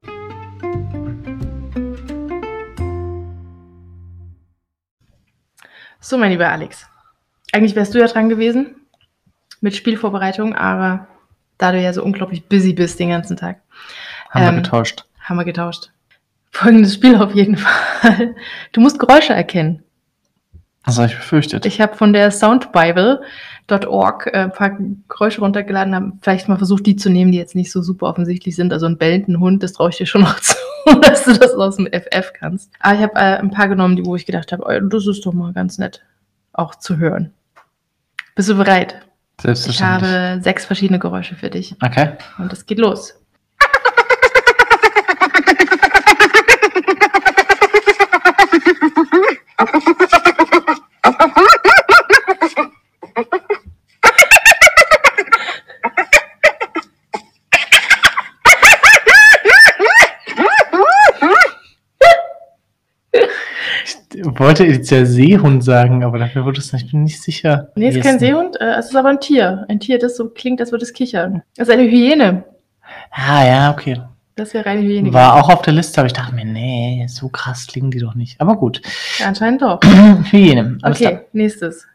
So, 6.06 6.18
mein 6.18 6.32
lieber 6.32 6.50
Alex. 6.50 6.86
Eigentlich 7.54 7.76
wärst 7.76 7.94
du 7.94 8.00
ja 8.00 8.08
dran 8.08 8.28
gewesen 8.28 8.76
mit 9.62 9.74
Spielvorbereitung, 9.76 10.54
aber 10.54 11.08
da 11.58 11.72
du 11.72 11.80
ja 11.80 11.94
so 11.94 12.04
unglaublich 12.04 12.46
busy 12.50 12.74
bist 12.74 13.00
den 13.00 13.10
ganzen 13.10 13.38
Tag, 13.38 13.62
Haben 14.32 14.46
Ähm, 14.48 14.56
wir 14.56 14.62
getauscht. 14.64 15.06
haben 15.22 15.38
wir 15.38 15.46
getauscht. 15.46 15.92
Folgendes 16.52 16.96
Spiel 16.96 17.16
auf 17.16 17.34
jeden 17.34 17.56
Fall. 17.66 18.36
Du 18.74 18.82
musst 18.82 19.00
Geräusche 19.00 19.34
erkennen. 19.34 19.83
Das 20.86 20.98
habe 20.98 21.08
ich 21.08 21.16
befürchtet. 21.16 21.66
Ich 21.66 21.80
habe 21.80 21.96
von 21.96 22.12
der 22.12 22.30
soundbible.org 22.30 24.28
äh, 24.28 24.38
ein 24.38 24.52
paar 24.52 24.78
Geräusche 25.08 25.42
runtergeladen, 25.42 25.96
habe 25.96 26.12
vielleicht 26.22 26.50
mal 26.50 26.58
versucht, 26.58 26.86
die 26.86 26.98
zu 26.98 27.10
nehmen, 27.10 27.32
die 27.32 27.38
jetzt 27.38 27.56
nicht 27.56 27.72
so 27.72 27.82
super 27.82 28.08
offensichtlich 28.08 28.56
sind. 28.56 28.74
Also 28.74 28.88
ein 28.88 28.98
bellenden 28.98 29.40
Hund, 29.40 29.64
das 29.64 29.74
traue 29.74 29.90
ich 29.90 29.98
dir 29.98 30.06
schon 30.06 30.22
noch 30.22 30.40
zu, 30.42 30.56
dass 31.02 31.24
du 31.24 31.34
das 31.34 31.54
aus 31.54 31.78
dem 31.78 31.88
FF 31.88 32.34
kannst. 32.34 32.70
Aber 32.80 32.96
ich 32.96 33.02
habe 33.02 33.16
äh, 33.16 33.38
ein 33.38 33.52
paar 33.52 33.70
genommen, 33.70 33.96
die, 33.96 34.06
wo 34.06 34.16
ich 34.16 34.26
gedacht 34.26 34.52
habe, 34.52 34.64
oh, 34.66 34.88
das 34.88 35.08
ist 35.08 35.26
doch 35.26 35.34
mal 35.34 35.54
ganz 35.54 35.78
nett, 35.78 36.04
auch 36.52 36.76
zu 36.76 36.98
hören. 36.98 37.32
Bist 38.36 38.50
du 38.50 38.56
bereit? 38.56 38.96
Ich 39.38 39.44
Selbstverständlich. 39.44 40.12
habe 40.12 40.42
sechs 40.42 40.66
verschiedene 40.66 41.00
Geräusche 41.00 41.36
für 41.36 41.50
dich. 41.50 41.76
Okay. 41.82 42.12
Und 42.38 42.52
es 42.52 42.66
geht 42.66 42.80
los. 42.80 43.16
Ich 64.16 64.28
wollte 64.44 64.66
jetzt 64.66 64.92
ja 64.92 65.06
Seehund 65.06 65.64
sagen, 65.64 66.04
aber 66.04 66.20
dafür 66.20 66.46
wurde 66.46 66.60
es 66.60 66.74
nicht, 66.74 66.86
ich 66.86 66.92
bin 66.92 67.04
nicht 67.04 67.22
sicher. 67.22 67.70
Nee, 67.76 67.88
es 67.88 67.96
ist 67.96 68.04
kein 68.04 68.20
Seehund, 68.20 68.60
äh, 68.60 68.76
es 68.78 68.88
ist 68.88 68.96
aber 68.96 69.10
ein 69.10 69.20
Tier. 69.20 69.66
Ein 69.70 69.80
Tier, 69.80 69.98
das 69.98 70.18
so 70.18 70.30
klingt, 70.30 70.60
als 70.60 70.72
würde 70.72 70.84
es 70.84 70.94
kichern. 70.94 71.44
Es 71.58 71.68
ist 71.68 71.74
eine 71.74 71.84
Hyäne. 71.84 72.44
Ah, 73.12 73.46
ja, 73.46 73.72
okay. 73.72 74.02
Das 74.36 74.54
wäre 74.54 74.70
eine 74.70 74.82
Hyäne. 74.82 75.14
War 75.14 75.36
auch 75.36 75.50
auf 75.50 75.62
der 75.62 75.74
Liste, 75.74 76.02
aber 76.02 76.08
ich 76.08 76.14
dachte 76.14 76.34
mir, 76.34 76.46
nee, 76.46 77.06
so 77.08 77.30
krass 77.30 77.68
klingen 77.68 77.92
die 77.92 78.00
doch 78.00 78.16
nicht. 78.16 78.42
Aber 78.42 78.56
gut. 78.56 78.82
Ja, 79.20 79.28
anscheinend 79.28 79.62
doch. 79.62 79.80
Hyäne. 80.32 80.78
Okay, 80.82 80.96
klar. 80.96 81.22
nächstes. 81.34 81.88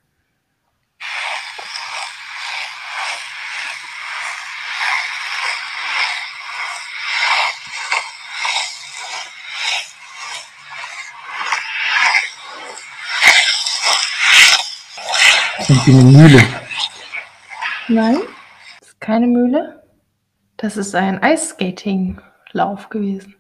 Wie 15.88 15.94
eine 15.94 16.02
Mühle. 16.02 16.40
Nein, 17.88 18.18
das 18.80 18.88
ist 18.90 19.00
keine 19.00 19.26
Mühle. 19.26 19.82
Das 20.58 20.76
ist 20.76 20.94
ein 20.94 21.22
Eisskating-Lauf 21.22 22.90
gewesen. 22.90 23.36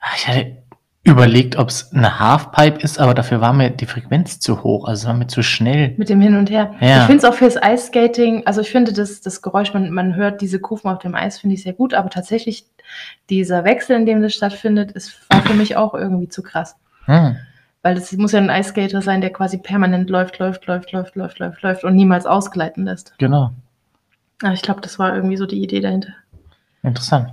Ah, 0.00 0.08
Ich 0.16 0.26
hatte 0.26 0.56
überlegt, 1.04 1.54
ob 1.56 1.68
es 1.68 1.92
eine 1.92 2.18
Halfpipe 2.18 2.80
ist, 2.80 2.98
aber 2.98 3.14
dafür 3.14 3.40
war 3.40 3.52
mir 3.52 3.70
die 3.70 3.86
Frequenz 3.86 4.40
zu 4.40 4.64
hoch. 4.64 4.88
Also 4.88 5.06
war 5.06 5.14
mir 5.14 5.28
zu 5.28 5.44
schnell. 5.44 5.94
Mit 5.98 6.08
dem 6.08 6.20
Hin 6.20 6.36
und 6.36 6.50
Her. 6.50 6.74
Ja. 6.80 7.02
Ich 7.02 7.04
finde 7.04 7.18
es 7.18 7.24
auch 7.24 7.34
fürs 7.34 7.62
Eisskating, 7.62 8.44
also 8.44 8.60
ich 8.60 8.70
finde 8.72 8.92
das, 8.92 9.20
das 9.20 9.40
Geräusch, 9.40 9.72
man, 9.72 9.92
man 9.92 10.16
hört 10.16 10.40
diese 10.40 10.58
Kufen 10.58 10.90
auf 10.90 10.98
dem 10.98 11.14
Eis, 11.14 11.38
finde 11.38 11.54
ich 11.54 11.62
sehr 11.62 11.74
gut, 11.74 11.94
aber 11.94 12.10
tatsächlich 12.10 12.66
dieser 13.30 13.62
Wechsel, 13.62 13.94
in 13.94 14.04
dem 14.06 14.20
das 14.20 14.34
stattfindet, 14.34 14.90
ist, 14.92 15.14
war 15.30 15.42
für 15.42 15.54
mich 15.54 15.76
auch 15.76 15.94
irgendwie 15.94 16.28
zu 16.28 16.42
krass. 16.42 16.74
Hm. 17.04 17.36
Weil 17.86 17.98
es 17.98 18.10
muss 18.14 18.32
ja 18.32 18.40
ein 18.40 18.50
Eisskater 18.50 19.00
sein, 19.00 19.20
der 19.20 19.30
quasi 19.32 19.58
permanent 19.58 20.10
läuft, 20.10 20.40
läuft, 20.40 20.66
läuft, 20.66 20.90
läuft, 20.90 21.14
läuft, 21.14 21.38
läuft, 21.38 21.62
läuft 21.62 21.84
und 21.84 21.94
niemals 21.94 22.26
ausgleiten 22.26 22.84
lässt. 22.84 23.14
Genau. 23.18 23.52
Aber 24.42 24.54
ich 24.54 24.62
glaube, 24.62 24.80
das 24.80 24.98
war 24.98 25.14
irgendwie 25.14 25.36
so 25.36 25.46
die 25.46 25.62
Idee 25.62 25.78
dahinter. 25.78 26.08
Interessant. 26.82 27.28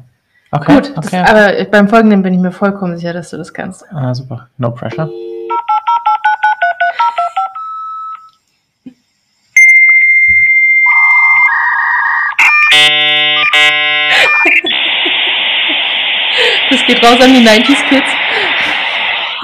Okay. 0.52 0.76
Gut, 0.76 0.96
das, 0.96 1.08
okay. 1.08 1.24
aber 1.26 1.66
beim 1.72 1.90
Folgenden 1.90 2.22
bin 2.22 2.36
ich 2.36 2.40
mir 2.40 2.52
vollkommen 2.52 2.96
sicher, 2.98 3.14
dass 3.14 3.32
du 3.32 3.38
das 3.38 3.52
kannst. 3.52 3.84
ah, 3.92 4.14
super. 4.14 4.48
No 4.60 4.70
pressure. 4.70 5.10
Das 16.70 16.86
geht 16.88 17.04
raus 17.04 17.22
an 17.22 17.34
die 17.34 17.48
90s 17.48 17.88
Kids. 17.90 18.23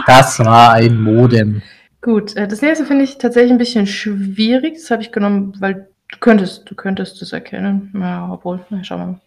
Das 0.09 0.39
war 0.39 0.73
ein 0.73 0.99
Modem. 0.99 1.61
Gut, 2.01 2.35
äh, 2.35 2.47
das 2.47 2.63
nächste 2.63 2.83
finde 2.83 3.03
ich 3.03 3.19
tatsächlich 3.19 3.51
ein 3.51 3.59
bisschen 3.59 3.85
schwierig. 3.85 4.73
Das 4.73 4.89
habe 4.89 5.03
ich 5.03 5.11
genommen, 5.11 5.53
weil 5.59 5.87
du 6.11 6.17
könntest, 6.19 6.67
du 6.67 6.73
könntest 6.73 7.21
das 7.21 7.31
erkennen. 7.31 7.91
Ja, 7.93 8.27
obwohl, 8.31 8.65
na, 8.71 8.83
schauen 8.83 8.99
wir 8.99 9.05
mal. 9.05 9.21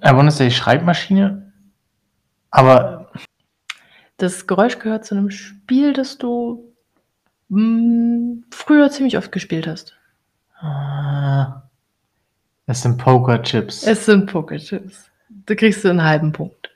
Er 0.00 0.14
wundert 0.14 0.38
die 0.38 0.50
Schreibmaschine. 0.50 1.50
Aber 2.50 3.10
Das 4.18 4.46
Geräusch 4.46 4.78
gehört 4.78 5.06
zu 5.06 5.14
einem 5.14 5.30
Spiel, 5.30 5.94
das 5.94 6.18
du 6.18 6.70
mh, 7.48 8.42
früher 8.50 8.90
ziemlich 8.90 9.16
oft 9.16 9.32
gespielt 9.32 9.66
hast. 9.66 9.94
äh, 10.62 11.44
es 12.66 12.82
sind 12.82 12.98
Pokerchips. 12.98 13.82
Es 13.86 14.04
sind 14.04 14.26
Pokerchips. 14.30 15.10
Da 15.46 15.54
kriegst 15.54 15.84
du 15.84 15.88
einen 15.88 16.04
halben 16.04 16.32
Punkt. 16.32 16.70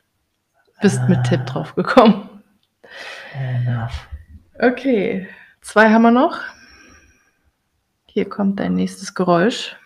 Bist 0.80 1.02
mit 1.08 1.24
Tipp 1.24 1.44
drauf 1.46 1.74
gekommen. 1.74 2.28
Enough. 3.34 4.08
Okay, 4.58 5.28
zwei 5.60 5.90
haben 5.90 6.02
wir 6.02 6.10
noch. 6.10 6.40
Hier 8.06 8.28
kommt 8.28 8.60
dein 8.60 8.74
nächstes 8.74 9.14
Geräusch. 9.14 9.76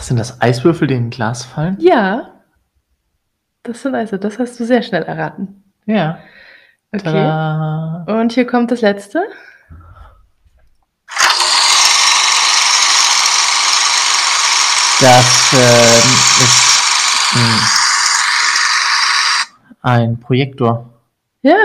Sind 0.00 0.18
das 0.18 0.40
Eiswürfel, 0.40 0.88
die 0.88 0.94
in 0.94 1.06
ein 1.06 1.10
Glas 1.10 1.44
fallen? 1.44 1.76
Ja, 1.78 2.40
das 3.62 3.82
sind 3.82 3.94
also, 3.94 4.16
das 4.16 4.38
hast 4.38 4.58
du 4.58 4.64
sehr 4.64 4.82
schnell 4.82 5.02
erraten. 5.02 5.62
Ja. 5.86 6.20
Okay. 6.92 7.04
Tada. 7.04 8.04
Und 8.08 8.32
hier 8.32 8.46
kommt 8.46 8.70
das 8.70 8.80
letzte. 8.80 9.22
Das 15.00 15.54
ähm, 15.54 16.10
ist 16.42 17.32
hm, 17.32 17.60
ein 19.80 20.20
Projektor. 20.20 20.90
Ja, 21.40 21.56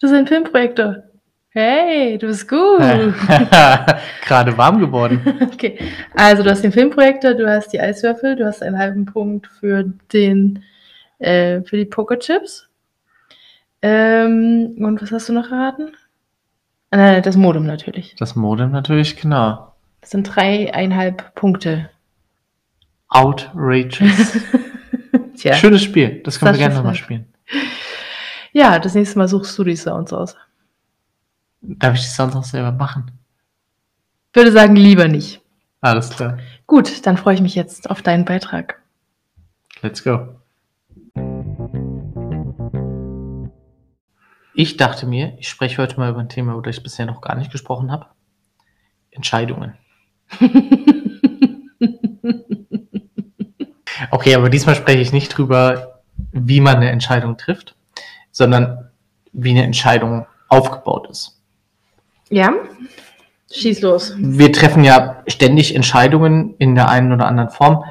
das 0.00 0.12
ist 0.12 0.16
ein 0.16 0.28
Filmprojektor. 0.28 1.02
Hey, 1.48 2.16
du 2.16 2.28
bist 2.28 2.48
gut. 2.48 2.78
Gerade 4.24 4.56
warm 4.56 4.78
geworden. 4.78 5.20
Okay, 5.52 5.80
also 6.14 6.44
du 6.44 6.50
hast 6.50 6.62
den 6.62 6.70
Filmprojektor, 6.70 7.34
du 7.34 7.50
hast 7.50 7.72
die 7.72 7.80
Eiswürfel, 7.80 8.36
du 8.36 8.46
hast 8.46 8.62
einen 8.62 8.78
halben 8.78 9.06
Punkt 9.06 9.48
für 9.48 9.82
den 10.12 10.62
äh, 11.18 11.62
für 11.62 11.76
die 11.76 11.86
Pokerchips. 11.86 12.68
Ähm, 13.82 14.76
und 14.78 15.02
was 15.02 15.10
hast 15.10 15.28
du 15.28 15.32
noch 15.32 15.50
erraten? 15.50 15.90
Ah, 16.92 16.98
nein, 16.98 17.22
das 17.24 17.36
Modem 17.36 17.66
natürlich. 17.66 18.14
Das 18.16 18.36
Modem 18.36 18.70
natürlich, 18.70 19.16
genau. 19.16 19.72
Das 20.02 20.10
sind 20.10 20.22
dreieinhalb 20.22 21.34
Punkte. 21.34 21.90
Outrageous. 23.08 24.38
Tja. 25.36 25.54
Schönes 25.54 25.82
Spiel. 25.82 26.22
Das 26.22 26.38
können 26.38 26.48
wir 26.48 26.52
Das 26.52 26.58
gerne 26.58 26.74
ist 26.74 26.78
nochmal 26.78 26.94
spielen. 26.94 27.26
Ja, 28.52 28.78
das 28.78 28.94
nächste 28.94 29.18
Mal 29.18 29.28
suchst 29.28 29.56
du 29.58 29.64
die 29.64 29.76
Sounds 29.76 30.12
aus. 30.12 30.36
Darf 31.60 31.94
ich 31.94 32.02
die 32.02 32.06
sonst 32.06 32.34
noch 32.34 32.44
selber 32.44 32.72
machen? 32.72 33.10
Ich 34.30 34.36
würde 34.36 34.52
sagen, 34.52 34.76
lieber 34.76 35.08
nicht. 35.08 35.40
Alles 35.80 36.10
klar. 36.10 36.38
Gut, 36.66 37.06
dann 37.06 37.16
freue 37.16 37.34
ich 37.34 37.40
mich 37.40 37.54
jetzt 37.54 37.90
auf 37.90 38.02
deinen 38.02 38.24
Beitrag. 38.24 38.80
Let's 39.82 40.02
go. 40.02 40.28
Ich 44.54 44.78
dachte 44.78 45.06
mir, 45.06 45.36
ich 45.38 45.48
spreche 45.48 45.82
heute 45.82 45.98
mal 45.98 46.10
über 46.10 46.20
ein 46.20 46.30
Thema, 46.30 46.54
über 46.54 46.62
das 46.62 46.78
ich 46.78 46.82
bisher 46.82 47.04
noch 47.04 47.20
gar 47.20 47.36
nicht 47.36 47.52
gesprochen 47.52 47.92
habe. 47.92 48.06
Entscheidungen. 49.10 49.74
Okay, 54.10 54.34
aber 54.34 54.50
diesmal 54.50 54.74
spreche 54.74 55.00
ich 55.00 55.12
nicht 55.12 55.36
drüber, 55.36 56.00
wie 56.32 56.60
man 56.60 56.76
eine 56.76 56.90
Entscheidung 56.90 57.36
trifft, 57.36 57.74
sondern 58.30 58.90
wie 59.32 59.50
eine 59.50 59.64
Entscheidung 59.64 60.26
aufgebaut 60.48 61.08
ist. 61.10 61.38
ja, 62.30 62.52
schieß 63.52 63.80
los. 63.82 64.14
Wir 64.16 64.52
treffen 64.52 64.84
ja 64.84 65.22
ständig 65.26 65.74
Entscheidungen 65.74 66.54
in 66.58 66.74
der 66.74 66.88
einen 66.88 67.12
oder 67.12 67.26
anderen 67.26 67.50
Form 67.50 67.84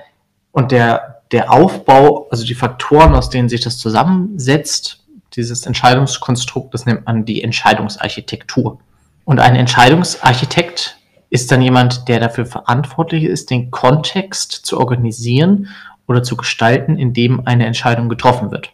und 0.51 0.71
der, 0.71 1.21
der 1.31 1.51
Aufbau, 1.51 2.27
also 2.29 2.45
die 2.45 2.55
Faktoren, 2.55 3.15
aus 3.15 3.29
denen 3.29 3.49
sich 3.49 3.61
das 3.61 3.77
zusammensetzt, 3.77 5.03
dieses 5.35 5.65
Entscheidungskonstrukt, 5.65 6.73
das 6.73 6.85
nennt 6.85 7.05
man 7.05 7.25
die 7.25 7.43
Entscheidungsarchitektur. 7.43 8.79
Und 9.25 9.39
ein 9.39 9.55
Entscheidungsarchitekt 9.55 10.97
ist 11.29 11.51
dann 11.51 11.61
jemand, 11.61 12.07
der 12.07 12.19
dafür 12.19 12.45
verantwortlich 12.45 13.23
ist, 13.23 13.49
den 13.49 13.71
Kontext 13.71 14.51
zu 14.51 14.79
organisieren 14.79 15.69
oder 16.07 16.23
zu 16.23 16.37
gestalten, 16.37 16.97
in 16.97 17.13
dem 17.13 17.45
eine 17.47 17.65
Entscheidung 17.65 18.09
getroffen 18.09 18.51
wird. 18.51 18.71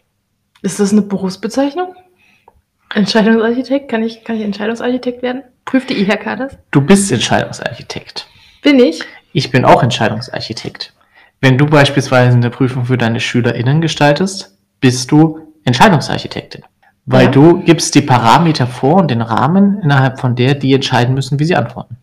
Ist 0.62 0.80
das 0.80 0.92
eine 0.92 1.02
Berufsbezeichnung? 1.02 1.94
Entscheidungsarchitekt? 2.94 3.88
Kann 3.88 4.02
ich, 4.02 4.24
kann 4.24 4.36
ich 4.36 4.42
Entscheidungsarchitekt 4.42 5.22
werden? 5.22 5.42
Prüft 5.64 5.90
die 5.90 6.00
IHK 6.02 6.36
das? 6.36 6.58
Du 6.70 6.80
bist 6.80 7.10
Entscheidungsarchitekt. 7.10 8.26
Bin 8.62 8.78
ich? 8.78 9.02
Ich 9.32 9.50
bin 9.50 9.64
auch 9.64 9.82
Entscheidungsarchitekt. 9.82 10.92
Wenn 11.40 11.58
du 11.58 11.66
beispielsweise 11.66 12.36
eine 12.36 12.50
Prüfung 12.50 12.84
für 12.84 12.98
deine 12.98 13.18
SchülerInnen 13.18 13.80
gestaltest, 13.80 14.56
bist 14.80 15.10
du 15.10 15.40
Entscheidungsarchitektin. 15.64 16.62
Weil 17.06 17.24
Ja. 17.24 17.30
du 17.32 17.62
gibst 17.62 17.94
die 17.96 18.02
Parameter 18.02 18.66
vor 18.66 18.96
und 18.96 19.10
den 19.10 19.22
Rahmen, 19.22 19.80
innerhalb 19.82 20.20
von 20.20 20.36
der 20.36 20.54
die 20.54 20.72
entscheiden 20.72 21.14
müssen, 21.14 21.40
wie 21.40 21.44
sie 21.44 21.56
antworten. 21.56 21.96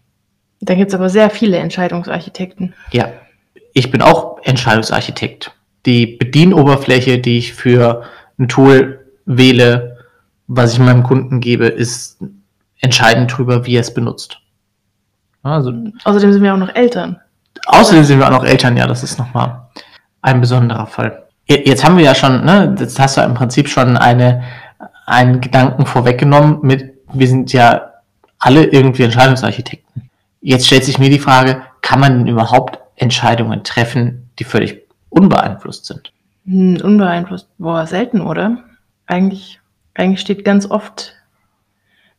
Da 0.59 0.75
gibt 0.75 0.89
es 0.89 0.95
aber 0.95 1.09
sehr 1.09 1.29
viele 1.29 1.57
Entscheidungsarchitekten. 1.57 2.73
Ja, 2.91 3.09
ich 3.73 3.91
bin 3.91 4.01
auch 4.01 4.37
Entscheidungsarchitekt. 4.43 5.51
Die 5.85 6.05
Bedienoberfläche, 6.17 7.19
die 7.19 7.37
ich 7.37 7.53
für 7.53 8.03
ein 8.37 8.47
Tool 8.47 9.05
wähle, 9.25 9.97
was 10.47 10.73
ich 10.73 10.79
meinem 10.79 11.03
Kunden 11.03 11.39
gebe, 11.39 11.67
ist 11.67 12.17
entscheidend 12.81 13.31
darüber, 13.31 13.65
wie 13.65 13.75
er 13.75 13.81
es 13.81 13.93
benutzt. 13.93 14.39
Also 15.43 15.71
Außerdem 16.03 16.33
sind 16.33 16.43
wir 16.43 16.53
auch 16.53 16.57
noch 16.57 16.73
Eltern. 16.75 17.19
Außerdem 17.67 18.03
sind 18.03 18.19
wir 18.19 18.27
auch 18.27 18.31
noch 18.31 18.43
Eltern, 18.45 18.75
ja, 18.77 18.87
das 18.87 19.03
ist 19.03 19.17
nochmal 19.19 19.67
ein 20.21 20.41
besonderer 20.41 20.85
Fall. 20.87 21.23
Je- 21.47 21.63
Jetzt 21.65 21.83
haben 21.83 21.97
wir 21.97 22.03
ja 22.03 22.15
schon, 22.15 22.43
ne, 22.45 22.75
jetzt 22.79 22.99
hast 22.99 23.17
du 23.17 23.21
im 23.21 23.33
Prinzip 23.33 23.69
schon 23.69 23.95
eine, 23.97 24.43
einen 25.05 25.39
Gedanken 25.41 25.85
vorweggenommen 25.85 26.59
mit, 26.61 26.93
wir 27.13 27.27
sind 27.27 27.53
ja 27.53 27.89
alle 28.39 28.65
irgendwie 28.65 29.03
Entscheidungsarchitekten. 29.03 30.09
Jetzt 30.41 30.67
stellt 30.67 30.85
sich 30.85 30.99
mir 30.99 31.09
die 31.09 31.19
Frage, 31.19 31.61
kann 31.81 31.99
man 31.99 32.19
denn 32.19 32.27
überhaupt 32.27 32.79
Entscheidungen 32.99 33.63
treffen, 33.63 34.29
die 34.37 34.43
völlig 34.43 34.83
unbeeinflusst 35.09 35.85
sind? 35.85 36.11
Hm, 36.45 36.79
unbeeinflusst. 36.81 37.47
Boah, 37.57 37.87
selten, 37.87 38.21
oder? 38.21 38.63
Eigentlich, 39.07 39.59
eigentlich 39.93 40.21
steht 40.21 40.45
ganz 40.45 40.69
oft 40.69 41.15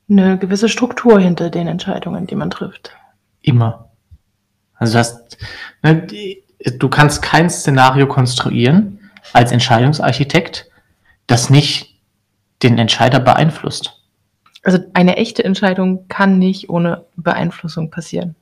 eine 0.08 0.38
gewisse 0.38 0.68
Struktur 0.68 1.20
hinter 1.20 1.50
den 1.50 1.68
Entscheidungen, 1.68 2.26
die 2.26 2.34
man 2.34 2.50
trifft. 2.50 2.92
Immer. 3.42 3.90
Also 4.74 4.94
du 4.94 4.98
hast, 4.98 5.38
ne, 5.82 6.02
die, 6.02 6.42
du 6.78 6.88
kannst 6.88 7.22
kein 7.22 7.48
Szenario 7.48 8.06
konstruieren 8.06 9.10
als 9.32 9.52
Entscheidungsarchitekt, 9.52 10.68
das 11.26 11.50
nicht 11.50 11.94
den 12.62 12.78
Entscheider 12.78 13.20
beeinflusst. 13.20 14.02
Also 14.62 14.78
eine 14.94 15.16
echte 15.16 15.44
Entscheidung 15.44 16.08
kann 16.08 16.38
nicht 16.38 16.68
ohne 16.68 17.04
Beeinflussung 17.16 17.90
passieren. 17.90 18.34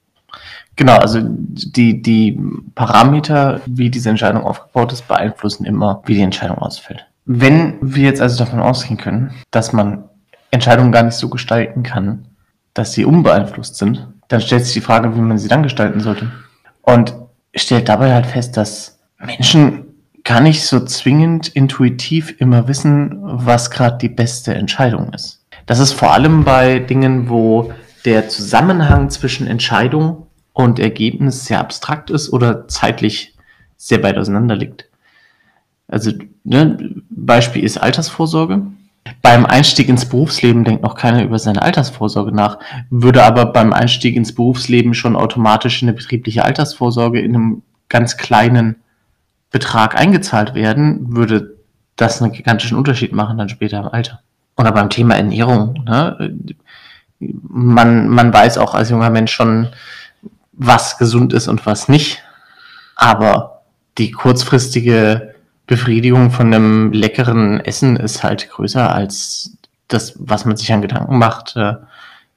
Genau, 0.77 0.97
also 0.97 1.21
die, 1.23 2.03
die 2.03 2.41
Parameter, 2.75 3.61
wie 3.67 3.91
diese 3.91 4.11
Entscheidung 4.11 4.45
aufgebaut 4.45 4.93
ist, 4.93 5.09
beeinflussen 5.09 5.65
immer, 5.65 6.03
wie 6.07 6.15
die 6.15 6.23
Entscheidung 6.23 6.59
ausfällt. 6.59 7.07
Wenn 7.25 7.79
wir 7.81 8.05
jetzt 8.05 8.23
also 8.23 8.45
davon 8.45 8.61
ausgehen 8.61 8.97
können, 8.97 9.33
dass 9.51 9.73
man 9.73 10.05
Entscheidungen 10.51 10.93
gar 10.93 11.03
nicht 11.03 11.17
so 11.17 11.29
gestalten 11.29 11.83
kann, 11.83 12.27
dass 12.75 12.93
sie 12.93 13.05
unbeeinflusst 13.05 13.77
sind, 13.77 14.07
dann 14.29 14.41
stellt 14.41 14.65
sich 14.65 14.75
die 14.75 14.81
Frage, 14.81 15.17
wie 15.17 15.21
man 15.21 15.39
sie 15.39 15.49
dann 15.49 15.63
gestalten 15.63 16.01
sollte. 16.01 16.31
Und 16.83 17.15
stellt 17.55 17.89
dabei 17.89 18.15
halt 18.15 18.27
fest, 18.27 18.57
dass 18.57 19.01
Menschen 19.19 19.87
gar 20.23 20.41
nicht 20.41 20.63
so 20.65 20.85
zwingend 20.85 21.49
intuitiv 21.49 22.41
immer 22.41 22.69
wissen, 22.69 23.19
was 23.21 23.71
gerade 23.71 23.99
die 23.99 24.09
beste 24.09 24.55
Entscheidung 24.55 25.13
ist. 25.13 25.45
Das 25.67 25.79
ist 25.81 25.93
vor 25.93 26.13
allem 26.13 26.45
bei 26.45 26.79
Dingen, 26.79 27.29
wo 27.29 27.73
der 28.09 28.31
Zusammenhang 28.31 29.11
zwischen 29.11 29.47
Entscheidung 29.47 30.29
und 30.55 30.79
Ergebnis 30.79 31.45
sehr 31.45 31.61
abstrakt 31.61 32.09
ist 32.09 32.33
oder 32.33 32.67
zeitlich 32.67 33.37
sehr 33.77 34.03
weit 34.03 34.17
auseinander 34.17 34.57
liegt. 34.57 34.89
Also, 35.89 36.13
ne, 36.43 36.95
Beispiel 37.11 37.63
ist 37.63 37.77
Altersvorsorge. 37.77 38.63
Beim 39.21 39.45
Einstieg 39.45 39.91
ins 39.91 40.09
Berufsleben 40.09 40.65
denkt 40.65 40.83
noch 40.83 40.95
keiner 40.95 41.23
über 41.23 41.39
seine 41.39 41.61
Altersvorsorge 41.61 42.33
nach, 42.33 42.59
würde 42.89 43.25
aber 43.25 43.45
beim 43.45 43.75
Einstieg 43.75 44.17
ins 44.17 44.35
Berufsleben 44.35 44.95
schon 44.95 45.15
automatisch 45.15 45.83
in 45.83 45.89
eine 45.89 45.97
betriebliche 45.97 46.47
Altersvorsorge 46.47 47.21
in 47.21 47.35
einem 47.35 47.63
ganz 47.91 48.17
kleinen 48.17 48.77
Betrag 49.51 49.99
eingezahlt 50.01 50.55
werden, 50.55 51.15
würde 51.15 51.59
das 51.97 52.23
einen 52.23 52.33
gigantischen 52.33 52.79
Unterschied 52.79 53.13
machen 53.13 53.37
dann 53.37 53.51
später 53.51 53.81
im 53.81 53.89
Alter. 53.89 54.21
Oder 54.57 54.73
beim 54.73 54.89
Thema 54.89 55.15
Ernährung. 55.15 55.85
Ne? 55.85 56.35
Man, 57.21 58.09
man 58.09 58.33
weiß 58.33 58.59
auch 58.59 58.75
als 58.75 58.91
junger 58.91 59.11
Mensch 59.11 59.33
schon, 59.33 59.69
was 60.53 60.99
gesund 60.99 61.33
ist 61.33 61.49
und 61.49 61.67
was 61.67 61.89
nicht. 61.89 62.23
Aber 62.97 63.63
die 63.97 64.11
kurzfristige 64.11 65.35
Befriedigung 65.67 66.31
von 66.31 66.47
einem 66.53 66.93
leckeren 66.93 67.61
Essen 67.61 67.97
ist 67.97 68.23
halt 68.23 68.49
größer 68.51 68.93
als 68.93 69.57
das, 69.89 70.15
was 70.19 70.45
man 70.45 70.57
sich 70.57 70.73
an 70.73 70.83
Gedanken 70.83 71.19
macht, 71.19 71.57
äh, 71.57 71.75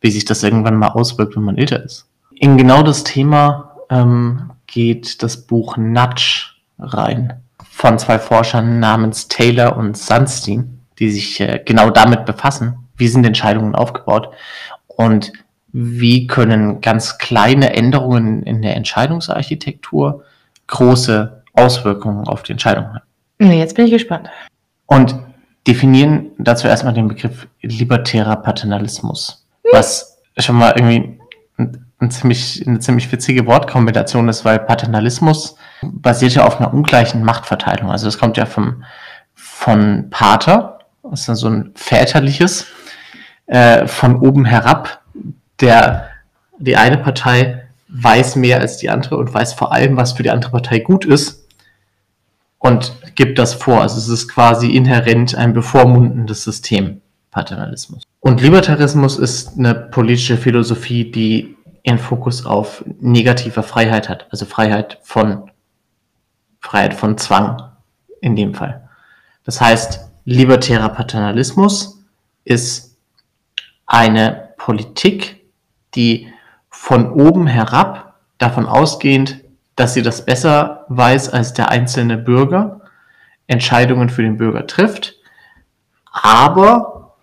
wie 0.02 0.12
sich 0.12 0.26
das 0.26 0.44
irgendwann 0.44 0.76
mal 0.76 0.89
auswirkt, 0.89 1.36
wenn 1.36 1.44
man 1.44 1.58
älter 1.58 1.84
ist. 1.84 2.08
In 2.32 2.58
genau 2.58 2.84
das 2.84 3.04
Thema 3.04 3.76
ähm, 3.89 4.52
geht 4.67 5.22
das 5.22 5.46
Buch 5.46 5.78
Nudge 5.78 6.52
rein 6.80 7.41
von 7.70 8.00
zwei 8.00 8.20
Forschern 8.20 8.80
namens 8.80 9.28
Taylor 9.28 9.78
und 9.78 9.98
Sunstein, 9.98 10.80
die 11.00 11.12
sich 11.12 11.39
äh, 11.39 11.62
genau 11.65 11.89
damit 11.89 12.26
befassen, 12.26 12.88
wie 12.98 13.08
sind 13.08 13.26
Entscheidungen 13.26 13.76
aufgebaut 13.76 14.30
und 15.06 15.34
wie 15.74 16.28
können 16.28 16.82
ganz 16.82 17.18
kleine 17.18 17.74
Änderungen 17.74 18.44
in 18.44 18.62
der 18.62 18.76
Entscheidungsarchitektur 18.76 20.24
große 20.68 21.44
Auswirkungen 21.54 22.28
auf 22.28 22.44
die 22.44 22.54
Entscheidung 22.54 22.86
haben. 22.86 23.52
Jetzt 23.52 23.76
bin 23.76 23.86
ich 23.86 23.92
gespannt. 23.92 24.30
Und 24.86 25.16
definieren 25.68 26.32
dazu 26.38 26.68
erstmal 26.68 26.94
den 26.94 27.08
Begriff 27.08 27.48
libertärer 27.62 28.36
Paternalismus, 28.36 29.46
was 29.72 30.18
schon 30.38 30.58
mal 30.58 30.74
irgendwie 30.76 31.20
ein, 31.58 31.86
ein 32.00 32.12
ziemlich, 32.12 32.66
eine 32.68 32.80
ziemlich 32.80 33.12
witzige 33.12 33.46
Wortkombination 33.46 34.28
ist, 34.28 34.44
weil 34.44 34.60
Paternalismus 34.60 35.56
basiert 35.82 36.34
ja 36.36 36.46
auf 36.46 36.60
einer 36.60 36.74
ungleichen 36.74 37.24
Machtverteilung. 37.24 37.92
Also 37.92 38.06
das 38.06 38.18
kommt 38.18 38.38
ja 38.38 38.46
vom, 38.46 38.84
von 39.34 40.10
Pater, 40.10 40.80
das 41.04 41.22
ist 41.22 41.30
dann 41.30 41.36
so 41.36 41.48
ein 41.48 41.72
väterliches, 41.76 42.68
äh, 43.52 43.86
von 43.86 44.16
oben 44.22 44.46
herab, 44.46 45.02
der 45.60 46.08
die 46.58 46.78
eine 46.78 46.98
Partei 46.98 47.64
weiß 47.90 48.38
mehr 48.38 48.62
als 48.62 48.78
die 48.78 48.90
andere 48.90 49.18
und 49.18 49.34
weiß 49.34 49.54
vor 49.54 49.74
allem, 49.74 49.98
was 49.98 50.14
für 50.14 50.24
die 50.24 50.30
andere 50.30 50.52
Partei 50.52 50.80
gut 50.80 51.04
ist 51.04 51.50
und 52.60 52.94
gibt 53.16 53.38
das 53.38 53.54
vor. 53.54 53.82
Also 53.82 53.98
es 53.98 54.08
ist 54.08 54.30
quasi 54.30 54.70
inhärent 54.70 55.36
ein 55.36 55.52
bevormundendes 55.52 56.46
System, 56.46 57.02
Paternalismus. 57.30 58.04
Und 58.22 58.42
Libertarismus 58.42 59.20
ist 59.20 59.58
eine 59.58 59.76
politische 59.76 60.38
Philosophie, 60.38 61.12
die 61.12 61.58
ihren 61.84 62.00
Fokus 62.00 62.46
auf 62.46 62.86
negativer 63.02 63.64
Freiheit 63.64 64.08
hat, 64.08 64.28
also 64.32 64.46
Freiheit 64.46 64.98
von 65.04 65.52
Freiheit 66.62 66.94
von 66.94 67.18
Zwang 67.18 67.62
in 68.22 68.38
dem 68.38 68.54
Fall. 68.54 68.88
Das 69.44 69.60
heißt, 69.60 70.08
libertärer 70.24 70.88
Paternalismus 70.88 72.00
ist 72.46 72.90
eine 73.91 74.54
Politik, 74.58 75.43
die 75.95 76.32
von 76.69 77.12
oben 77.12 77.45
herab 77.45 78.15
davon 78.38 78.65
ausgehend, 78.65 79.41
dass 79.75 79.93
sie 79.93 80.01
das 80.01 80.25
besser 80.25 80.86
weiß 80.88 81.30
als 81.30 81.54
der 81.54 81.69
einzelne 81.69 82.17
Bürger, 82.17 82.82
Entscheidungen 83.47 84.10
für 84.10 84.21
den 84.21 84.38
Bürger 84.38 84.65
trifft, 84.65 85.15
aber 86.10 87.15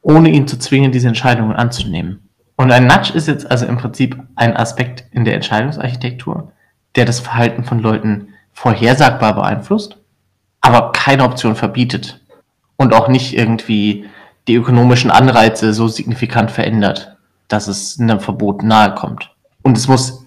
ohne 0.00 0.30
ihn 0.30 0.48
zu 0.48 0.58
zwingen, 0.58 0.90
diese 0.90 1.08
Entscheidungen 1.08 1.54
anzunehmen. 1.54 2.30
Und 2.56 2.72
ein 2.72 2.86
Nudge 2.86 3.12
ist 3.12 3.28
jetzt 3.28 3.50
also 3.50 3.66
im 3.66 3.76
Prinzip 3.76 4.18
ein 4.36 4.56
Aspekt 4.56 5.04
in 5.12 5.26
der 5.26 5.34
Entscheidungsarchitektur, 5.34 6.52
der 6.94 7.04
das 7.04 7.20
Verhalten 7.20 7.64
von 7.64 7.80
Leuten 7.80 8.28
vorhersagbar 8.54 9.34
beeinflusst, 9.34 9.98
aber 10.62 10.92
keine 10.92 11.24
Option 11.24 11.56
verbietet 11.56 12.20
und 12.76 12.94
auch 12.94 13.08
nicht 13.08 13.36
irgendwie 13.36 14.06
die 14.48 14.54
ökonomischen 14.54 15.10
Anreize 15.10 15.72
so 15.72 15.88
signifikant 15.88 16.50
verändert, 16.50 17.16
dass 17.48 17.68
es 17.68 17.98
einem 17.98 18.20
Verbot 18.20 18.62
nahe 18.62 18.94
kommt. 18.94 19.34
Und 19.62 19.76
es 19.76 19.88
muss 19.88 20.24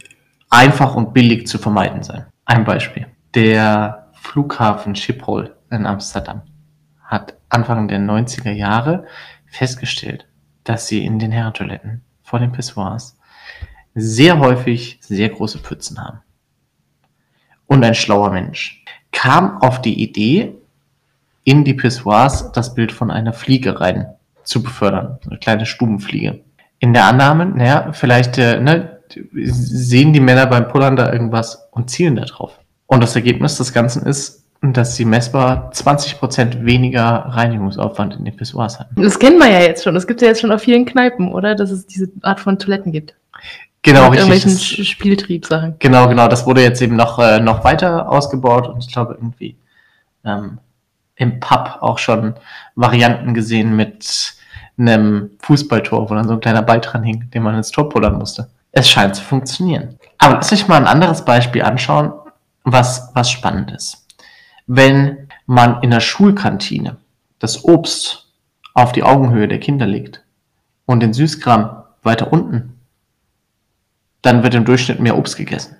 einfach 0.49 0.95
und 0.95 1.13
billig 1.13 1.47
zu 1.47 1.57
vermeiden 1.57 2.03
sein. 2.03 2.25
Ein 2.45 2.65
Beispiel. 2.65 3.07
Der 3.33 4.11
Flughafen 4.13 4.95
Schiphol 4.95 5.55
in 5.71 5.85
Amsterdam 5.85 6.43
hat 7.03 7.35
Anfang 7.49 7.87
der 7.87 7.99
90er 7.99 8.51
Jahre 8.51 9.05
festgestellt, 9.45 10.27
dass 10.63 10.87
sie 10.87 11.05
in 11.05 11.19
den 11.19 11.31
Herrentoiletten 11.31 12.03
vor 12.21 12.39
den 12.39 12.51
Pissoirs 12.51 13.17
sehr 13.95 14.39
häufig 14.39 14.97
sehr 15.01 15.29
große 15.29 15.59
Pfützen 15.59 15.99
haben. 15.99 16.21
Und 17.67 17.83
ein 17.83 17.95
schlauer 17.95 18.31
Mensch 18.31 18.83
kam 19.11 19.61
auf 19.61 19.81
die 19.81 20.01
Idee, 20.01 20.55
in 21.43 21.63
die 21.63 21.73
Pissoirs 21.73 22.51
das 22.51 22.73
Bild 22.73 22.91
von 22.91 23.11
einer 23.11 23.33
Fliege 23.33 23.79
rein 23.79 24.07
zu 24.43 24.63
befördern. 24.63 25.19
Eine 25.27 25.39
kleine 25.39 25.65
Stubenfliege. 25.65 26.41
In 26.79 26.93
der 26.93 27.05
Annahme, 27.05 27.45
naja, 27.45 27.91
vielleicht 27.93 28.37
äh, 28.37 28.59
ne, 28.59 28.99
sehen 29.31 30.13
die 30.13 30.19
Männer 30.19 30.47
beim 30.47 30.67
Pullern 30.67 30.95
da 30.95 31.11
irgendwas 31.11 31.67
und 31.71 31.89
zielen 31.89 32.15
da 32.15 32.25
drauf. 32.25 32.59
Und 32.87 33.01
das 33.01 33.15
Ergebnis 33.15 33.57
des 33.57 33.73
Ganzen 33.73 34.05
ist, 34.05 34.43
dass 34.61 34.95
sie 34.95 35.03
messbar 35.05 35.71
20% 35.73 36.63
weniger 36.65 37.03
Reinigungsaufwand 37.03 38.15
in 38.15 38.25
den 38.25 38.35
Pissoirs 38.35 38.79
hatten. 38.79 39.01
Das 39.01 39.19
kennen 39.19 39.37
wir 39.37 39.49
ja 39.49 39.59
jetzt 39.59 39.83
schon. 39.83 39.93
Das 39.93 40.07
gibt 40.07 40.21
es 40.21 40.25
ja 40.25 40.29
jetzt 40.29 40.41
schon 40.41 40.51
auf 40.51 40.61
vielen 40.61 40.85
Kneipen, 40.85 41.33
oder? 41.33 41.55
Dass 41.55 41.69
es 41.71 41.85
diese 41.85 42.09
Art 42.21 42.39
von 42.39 42.57
Toiletten 42.57 42.91
gibt. 42.91 43.13
Genau, 43.81 44.09
Mit 44.09 44.19
richtig. 44.19 44.29
irgendwelchen 44.29 44.77
Das, 44.77 44.87
Spieltriebsachen. 44.87 45.75
genau, 45.79 46.07
genau. 46.07 46.29
Das 46.29 46.45
wurde 46.45 46.61
jetzt 46.61 46.81
eben 46.81 46.95
noch, 46.95 47.19
äh, 47.19 47.41
noch 47.41 47.65
weiter 47.65 48.09
ausgebaut 48.09 48.69
und 48.69 48.81
ich 48.85 48.91
glaube 48.91 49.15
irgendwie 49.15 49.57
ähm, 50.23 50.59
im 51.15 51.39
Pub 51.39 51.77
auch 51.81 51.97
schon 51.97 52.35
Varianten 52.75 53.33
gesehen 53.33 53.75
mit 53.75 54.35
einem 54.77 55.31
Fußballtor, 55.39 56.09
wo 56.09 56.15
dann 56.15 56.27
so 56.27 56.33
ein 56.33 56.39
kleiner 56.39 56.63
Ball 56.63 56.81
dran 56.81 57.03
hing, 57.03 57.29
den 57.31 57.43
man 57.43 57.55
ins 57.55 57.71
Tor 57.71 57.89
pullern 57.89 58.17
musste. 58.17 58.49
Es 58.71 58.89
scheint 58.89 59.15
zu 59.15 59.23
funktionieren. 59.23 59.99
Aber 60.17 60.35
lass 60.35 60.51
mich 60.51 60.67
mal 60.67 60.77
ein 60.77 60.87
anderes 60.87 61.23
Beispiel 61.23 61.61
anschauen, 61.61 62.11
was, 62.63 63.11
was 63.13 63.29
spannend 63.29 63.71
ist. 63.71 64.07
Wenn 64.65 65.27
man 65.45 65.81
in 65.83 65.91
der 65.91 65.99
Schulkantine 65.99 66.97
das 67.39 67.63
Obst 67.65 68.31
auf 68.73 68.93
die 68.93 69.03
Augenhöhe 69.03 69.47
der 69.47 69.59
Kinder 69.59 69.85
legt 69.85 70.23
und 70.85 71.01
den 71.01 71.13
Süßkram 71.13 71.83
weiter 72.01 72.31
unten, 72.31 72.79
dann 74.21 74.41
wird 74.41 74.55
im 74.55 74.65
Durchschnitt 74.65 74.99
mehr 74.99 75.17
Obst 75.17 75.37
gegessen. 75.37 75.75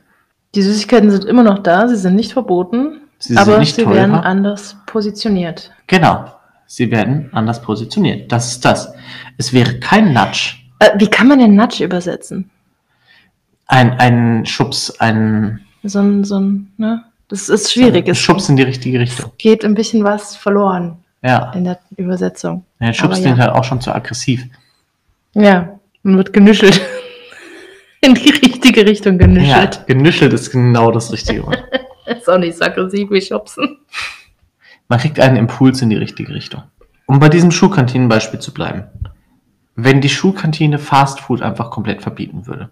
Die 0.54 0.62
Süßigkeiten 0.62 1.10
sind 1.10 1.26
immer 1.26 1.44
noch 1.44 1.60
da, 1.60 1.88
sie 1.88 1.96
sind 1.96 2.16
nicht 2.16 2.34
verboten, 2.34 2.93
Sie 3.20 3.38
aber 3.38 3.52
sind 3.52 3.60
nicht 3.62 3.76
sie 3.76 3.84
teurer. 3.84 3.96
werden 3.96 4.16
anders 4.16 4.76
positioniert. 4.86 5.72
Genau. 5.88 6.26
Sie 6.66 6.90
werden 6.92 7.30
anders 7.34 7.62
positioniert. 7.62 8.32
Das 8.32 8.52
ist 8.52 8.66
das. 8.66 8.94
Es 9.38 9.54
wäre 9.54 9.80
kein 9.80 10.14
Nudge, 10.14 10.56
Äh, 10.80 10.90
wie 10.98 11.08
kann 11.08 11.28
man 11.28 11.40
den 11.40 11.56
Nudge 11.56 11.84
übersetzen? 11.84 12.50
ein, 13.68 13.92
ein 14.00 14.46
Schubs, 14.46 14.92
ein, 15.00 15.62
So 15.84 16.00
ein, 16.00 16.24
so 16.24 16.40
ein, 16.40 16.72
ne? 16.78 17.04
Das 17.30 17.50
ist 17.50 17.72
schwierig. 17.72 18.06
ein 18.06 18.12
Es 18.12 18.20
Schubs 18.20 18.50
in 18.50 18.56
die 18.58 18.64
richtige 18.64 19.00
Richtung. 19.00 19.32
geht 19.38 19.64
ein 19.66 19.74
bisschen 19.74 20.04
was 20.04 20.36
verloren 20.36 20.98
Ja. 21.24 21.52
in 21.54 21.64
der 21.64 21.80
Übersetzung. 21.98 22.66
Der 22.80 22.94
Schubs 22.94 23.22
klingt 23.22 23.38
ja. 23.38 23.46
halt 23.46 23.54
auch 23.56 23.64
schon 23.64 23.80
zu 23.82 23.94
aggressiv. 23.94 24.44
Ja, 25.34 25.80
man 26.04 26.18
wird 26.18 26.34
genüschelt. 26.34 26.80
In 28.02 28.16
die 28.16 28.30
richtige 28.32 28.86
Richtung 28.86 29.18
Ja, 29.18 29.26
genüschelt. 29.28 29.88
genüschelt 29.88 30.34
ist 30.34 30.52
genau 30.52 30.92
das 30.92 31.12
richtige 31.14 31.46
Wort. 31.46 31.64
Ist 32.18 32.30
auch 32.30 32.38
nicht 32.38 32.58
so 32.58 32.66
aggressiv 32.66 33.10
wie 33.12 33.22
Schubsen. 33.22 33.78
Man 34.88 35.00
kriegt 35.00 35.20
einen 35.20 35.38
Impuls 35.38 35.82
in 35.82 35.90
die 35.90 35.96
richtige 35.98 36.34
Richtung. 36.34 36.64
Um 37.06 37.20
bei 37.20 37.30
diesem 37.30 37.52
Schulkantinenbeispiel 37.52 38.40
zu 38.40 38.54
bleiben. 38.54 38.86
Wenn 39.76 40.02
die 40.02 40.10
Schulkantine 40.10 40.78
Fast 40.80 41.20
Food 41.20 41.42
einfach 41.42 41.72
komplett 41.72 42.02
verbieten 42.02 42.46
würde, 42.48 42.70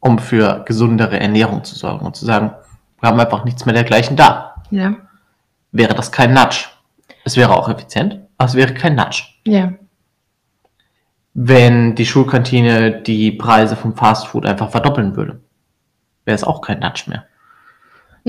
um 0.00 0.18
für 0.18 0.64
gesundere 0.64 1.18
Ernährung 1.20 1.64
zu 1.64 1.74
sorgen 1.74 2.06
und 2.06 2.16
zu 2.16 2.24
sagen, 2.24 2.52
wir 3.00 3.08
haben 3.08 3.20
einfach 3.20 3.44
nichts 3.44 3.66
mehr 3.66 3.74
dergleichen 3.74 4.16
da, 4.16 4.62
Ja, 4.70 4.96
wäre 5.72 5.94
das 5.94 6.10
kein 6.10 6.32
Nudge. 6.32 6.66
Es 7.24 7.36
wäre 7.36 7.54
auch 7.54 7.68
effizient, 7.68 8.20
aber 8.38 8.48
es 8.48 8.54
wäre 8.54 8.72
kein 8.74 8.94
Nudge. 8.94 9.24
ja. 9.44 9.72
Wenn 11.40 11.94
die 11.94 12.06
Schulkantine 12.06 13.00
die 13.02 13.30
Preise 13.30 13.76
vom 13.76 13.94
Fastfood 13.94 14.44
einfach 14.44 14.70
verdoppeln 14.70 15.14
würde, 15.14 15.40
wäre 16.24 16.34
es 16.34 16.42
auch 16.42 16.60
kein 16.62 16.80
Nudge 16.80 17.04
mehr. 17.06 17.26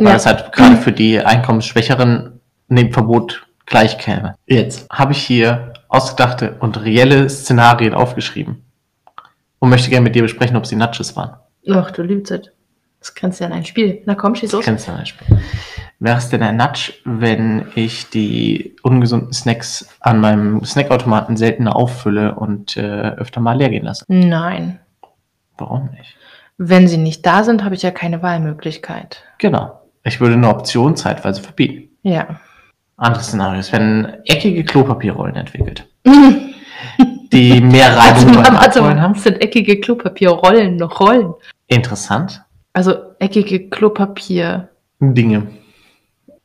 Weil 0.03 0.11
ja. 0.11 0.15
es 0.15 0.25
halt 0.25 0.51
gerade 0.51 0.77
für 0.77 0.91
die 0.91 1.19
Einkommensschwächeren 1.19 2.39
neben 2.67 2.91
Verbot 2.93 3.45
gleich 3.65 3.97
käme. 3.97 4.35
Jetzt 4.47 4.87
habe 4.91 5.11
ich 5.11 5.21
hier 5.21 5.73
ausgedachte 5.87 6.55
und 6.59 6.83
reelle 6.83 7.29
Szenarien 7.29 7.93
aufgeschrieben 7.93 8.63
und 9.59 9.69
möchte 9.69 9.89
gerne 9.89 10.03
mit 10.03 10.15
dir 10.15 10.23
besprechen, 10.23 10.55
ob 10.55 10.65
sie 10.65 10.75
Nudges 10.75 11.15
waren. 11.15 11.35
Ach, 11.69 11.91
du 11.91 12.01
Liebzeit. 12.01 12.51
Das 12.99 13.15
grenzt 13.15 13.39
ja 13.39 13.47
an 13.47 13.53
ein 13.53 13.65
Spiel. 13.65 14.01
Na 14.05 14.15
komm, 14.15 14.35
schieß 14.35 14.51
Du 14.51 14.57
los. 14.57 14.65
kennst 14.65 14.85
zum 14.85 14.95
Beispiel. 14.95 15.39
Wäre 15.99 16.17
es 16.17 16.29
denn 16.29 16.43
ein 16.43 16.57
Nudge, 16.57 16.93
wenn 17.05 17.67
ich 17.75 18.09
die 18.09 18.75
ungesunden 18.83 19.33
Snacks 19.33 19.87
an 19.99 20.19
meinem 20.19 20.63
Snackautomaten 20.63 21.37
seltener 21.37 21.75
auffülle 21.75 22.35
und 22.35 22.77
äh, 22.77 22.81
öfter 22.81 23.39
mal 23.41 23.57
leer 23.57 23.69
gehen 23.69 23.85
lasse? 23.85 24.05
Nein. 24.07 24.79
Warum 25.57 25.89
nicht? 25.97 26.15
Wenn 26.57 26.87
sie 26.87 26.97
nicht 26.97 27.25
da 27.25 27.43
sind, 27.43 27.63
habe 27.63 27.75
ich 27.75 27.83
ja 27.83 27.91
keine 27.91 28.21
Wahlmöglichkeit. 28.21 29.23
Genau. 29.37 29.78
Ich 30.03 30.19
würde 30.19 30.35
eine 30.35 30.49
Option 30.49 30.95
zeitweise 30.95 31.41
verbieten. 31.41 31.89
Ja. 32.03 32.39
Anderes 32.97 33.27
Szenario 33.27 33.59
ist, 33.59 33.71
wenn 33.71 34.05
eckige 34.25 34.63
Klopapierrollen 34.63 35.35
entwickelt. 35.35 35.87
die 37.31 37.61
mehr 37.61 37.95
Reibung 37.95 38.37
Abrollen 38.37 38.95
mal. 38.95 39.01
haben. 39.01 39.15
Sind 39.15 39.41
eckige 39.41 39.79
Klopapierrollen, 39.79 40.75
noch 40.75 40.99
Rollen. 40.99 41.33
Interessant. 41.67 42.41
Also 42.73 42.93
eckige 43.19 43.69
Klopapier. 43.69 44.69
Dinge. 44.99 45.47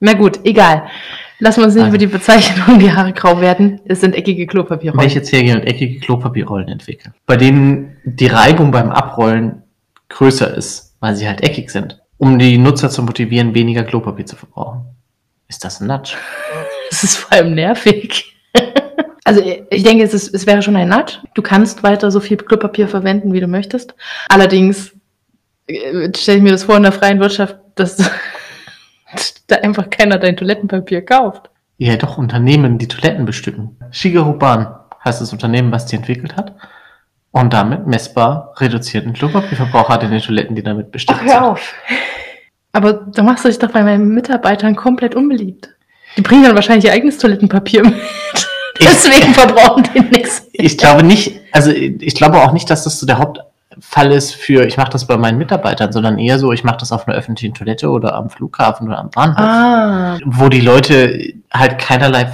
Na 0.01 0.13
gut, 0.13 0.41
egal. 0.45 0.85
Lassen 1.41 1.61
wir 1.61 1.65
uns 1.67 1.75
nicht 1.75 1.85
Also. 1.85 1.91
über 1.91 1.99
die 1.99 2.07
Bezeichnung 2.07 2.79
die 2.79 2.93
Haare 2.93 3.13
grau 3.13 3.41
werden. 3.41 3.81
Es 3.87 4.01
sind 4.01 4.15
eckige 4.15 4.47
Klopapierrollen. 4.47 5.01
Wenn 5.01 5.09
ich 5.09 5.15
jetzt 5.15 5.33
hergehe 5.33 5.55
und 5.55 5.67
eckige 5.67 5.99
Klopapierrollen 6.01 6.69
entwickle, 6.69 7.13
bei 7.27 7.37
denen 7.37 7.97
die 8.05 8.27
Reibung 8.27 8.71
beim 8.71 8.91
Abrollen 8.91 9.63
größer 10.09 10.55
ist, 10.55 10.97
weil 11.01 11.17
sie 11.17 11.27
halt 11.27 11.43
eckig 11.43 11.71
sind, 11.71 12.01
um 12.19 12.39
die 12.39 12.59
Nutzer 12.59 12.91
zu 12.91 13.03
motivieren, 13.03 13.55
weniger 13.55 13.85
Klopapier 13.85 14.27
zu 14.27 14.37
verbrauchen. 14.37 14.85
Ist 15.49 15.65
das 15.65 15.81
ein 15.81 15.87
Nudge? 15.87 16.17
Das 16.91 17.03
ist 17.03 17.17
vor 17.17 17.33
allem 17.33 17.55
nervig. 17.55 18.37
Also 19.27 19.41
ich 19.71 19.83
denke, 19.83 20.05
es, 20.05 20.13
ist, 20.13 20.35
es 20.35 20.47
wäre 20.47 20.61
schon 20.61 20.77
ein 20.77 20.91
Nudge. 20.91 21.15
Du 21.33 21.41
kannst 21.41 21.83
weiter 21.83 22.11
so 22.11 22.21
viel 22.21 22.37
Klopapier 22.37 22.89
verwenden, 22.89 23.33
wie 23.33 23.41
du 23.41 23.47
möchtest. 23.47 23.95
Allerdings 24.29 24.93
äh, 25.67 26.11
stelle 26.15 26.37
ich 26.37 26.43
mir 26.45 26.53
das 26.53 26.65
vor 26.65 26.77
in 26.77 26.83
der 26.83 26.93
freien 26.93 27.21
Wirtschaft, 27.21 27.57
dass 27.75 27.97
da 29.47 29.57
einfach 29.57 29.89
keiner 29.89 30.19
dein 30.19 30.37
Toilettenpapier 30.37 31.03
kauft. 31.03 31.49
Ja, 31.79 31.97
doch 31.97 32.19
Unternehmen, 32.19 32.77
die 32.77 32.87
Toiletten 32.87 33.25
bestücken. 33.25 33.79
Shigeruban 33.91 34.75
heißt 35.03 35.23
das 35.23 35.33
Unternehmen, 35.33 35.73
was 35.73 35.87
die 35.87 35.97
entwickelt 35.97 36.37
hat. 36.37 36.55
Und 37.37 37.53
damit 37.53 37.87
messbar 37.89 38.55
reduzierten 38.59 39.13
Klopapierverbrauch 39.13 39.89
hat 39.89 40.05
in 40.05 40.13
den 40.13 40.21
Toiletten, 40.21 40.55
die 40.55 40.63
damit 40.63 40.93
bestückt 40.93 41.19
sind. 41.19 41.33
auf. 41.33 41.75
Aber 42.73 42.93
da 42.93 43.23
machst 43.25 43.45
du 43.45 43.49
dich 43.49 43.59
doch 43.59 43.71
bei 43.73 43.83
meinen 43.83 44.09
Mitarbeitern 44.15 44.77
komplett 44.77 45.17
unbeliebt. 45.17 45.69
Die 46.17 46.23
bringen 46.23 46.45
dann 46.45 46.55
wahrscheinlich 46.55 46.85
ihr 46.85 46.93
eigenes 46.93 47.19
Toilettenpapier 47.19 47.83
mit. 47.85 47.95
Ich- 48.79 48.87
Deswegen 48.89 49.33
verbrauchen 49.35 49.85
die 49.95 50.01
nichts. 50.01 50.49
Ich 50.53 50.77
glaube 50.77 51.05
nicht, 51.05 51.41
also 51.53 51.71
ich 51.71 52.15
glaube 52.17 52.39
auch 52.43 52.53
nicht, 52.53 52.69
dass 52.71 52.83
das 52.83 52.99
so 52.99 53.07
der 53.07 53.19
Hauptfall 53.19 54.11
ist 54.11 54.35
für, 54.35 54.65
ich 54.67 54.77
mache 54.77 54.91
das 54.91 55.07
bei 55.07 55.17
meinen 55.17 55.39
Mitarbeitern, 55.39 55.93
sondern 55.93 56.19
eher 56.19 56.41
so, 56.41 56.51
ich 56.53 56.65
mache 56.65 56.79
das 56.79 56.91
auf 56.91 57.07
einer 57.07 57.17
öffentlichen 57.17 57.55
Toilette 57.55 57.89
oder 57.89 58.15
am 58.17 58.31
Flughafen 58.31 58.89
oder 58.89 58.99
am 58.99 59.11
Bahnhof, 59.11 59.39
Ah, 59.39 60.19
wo 60.25 60.49
die 60.49 60.61
Leute 60.61 61.35
halt 61.53 61.79
keinerlei 61.79 62.27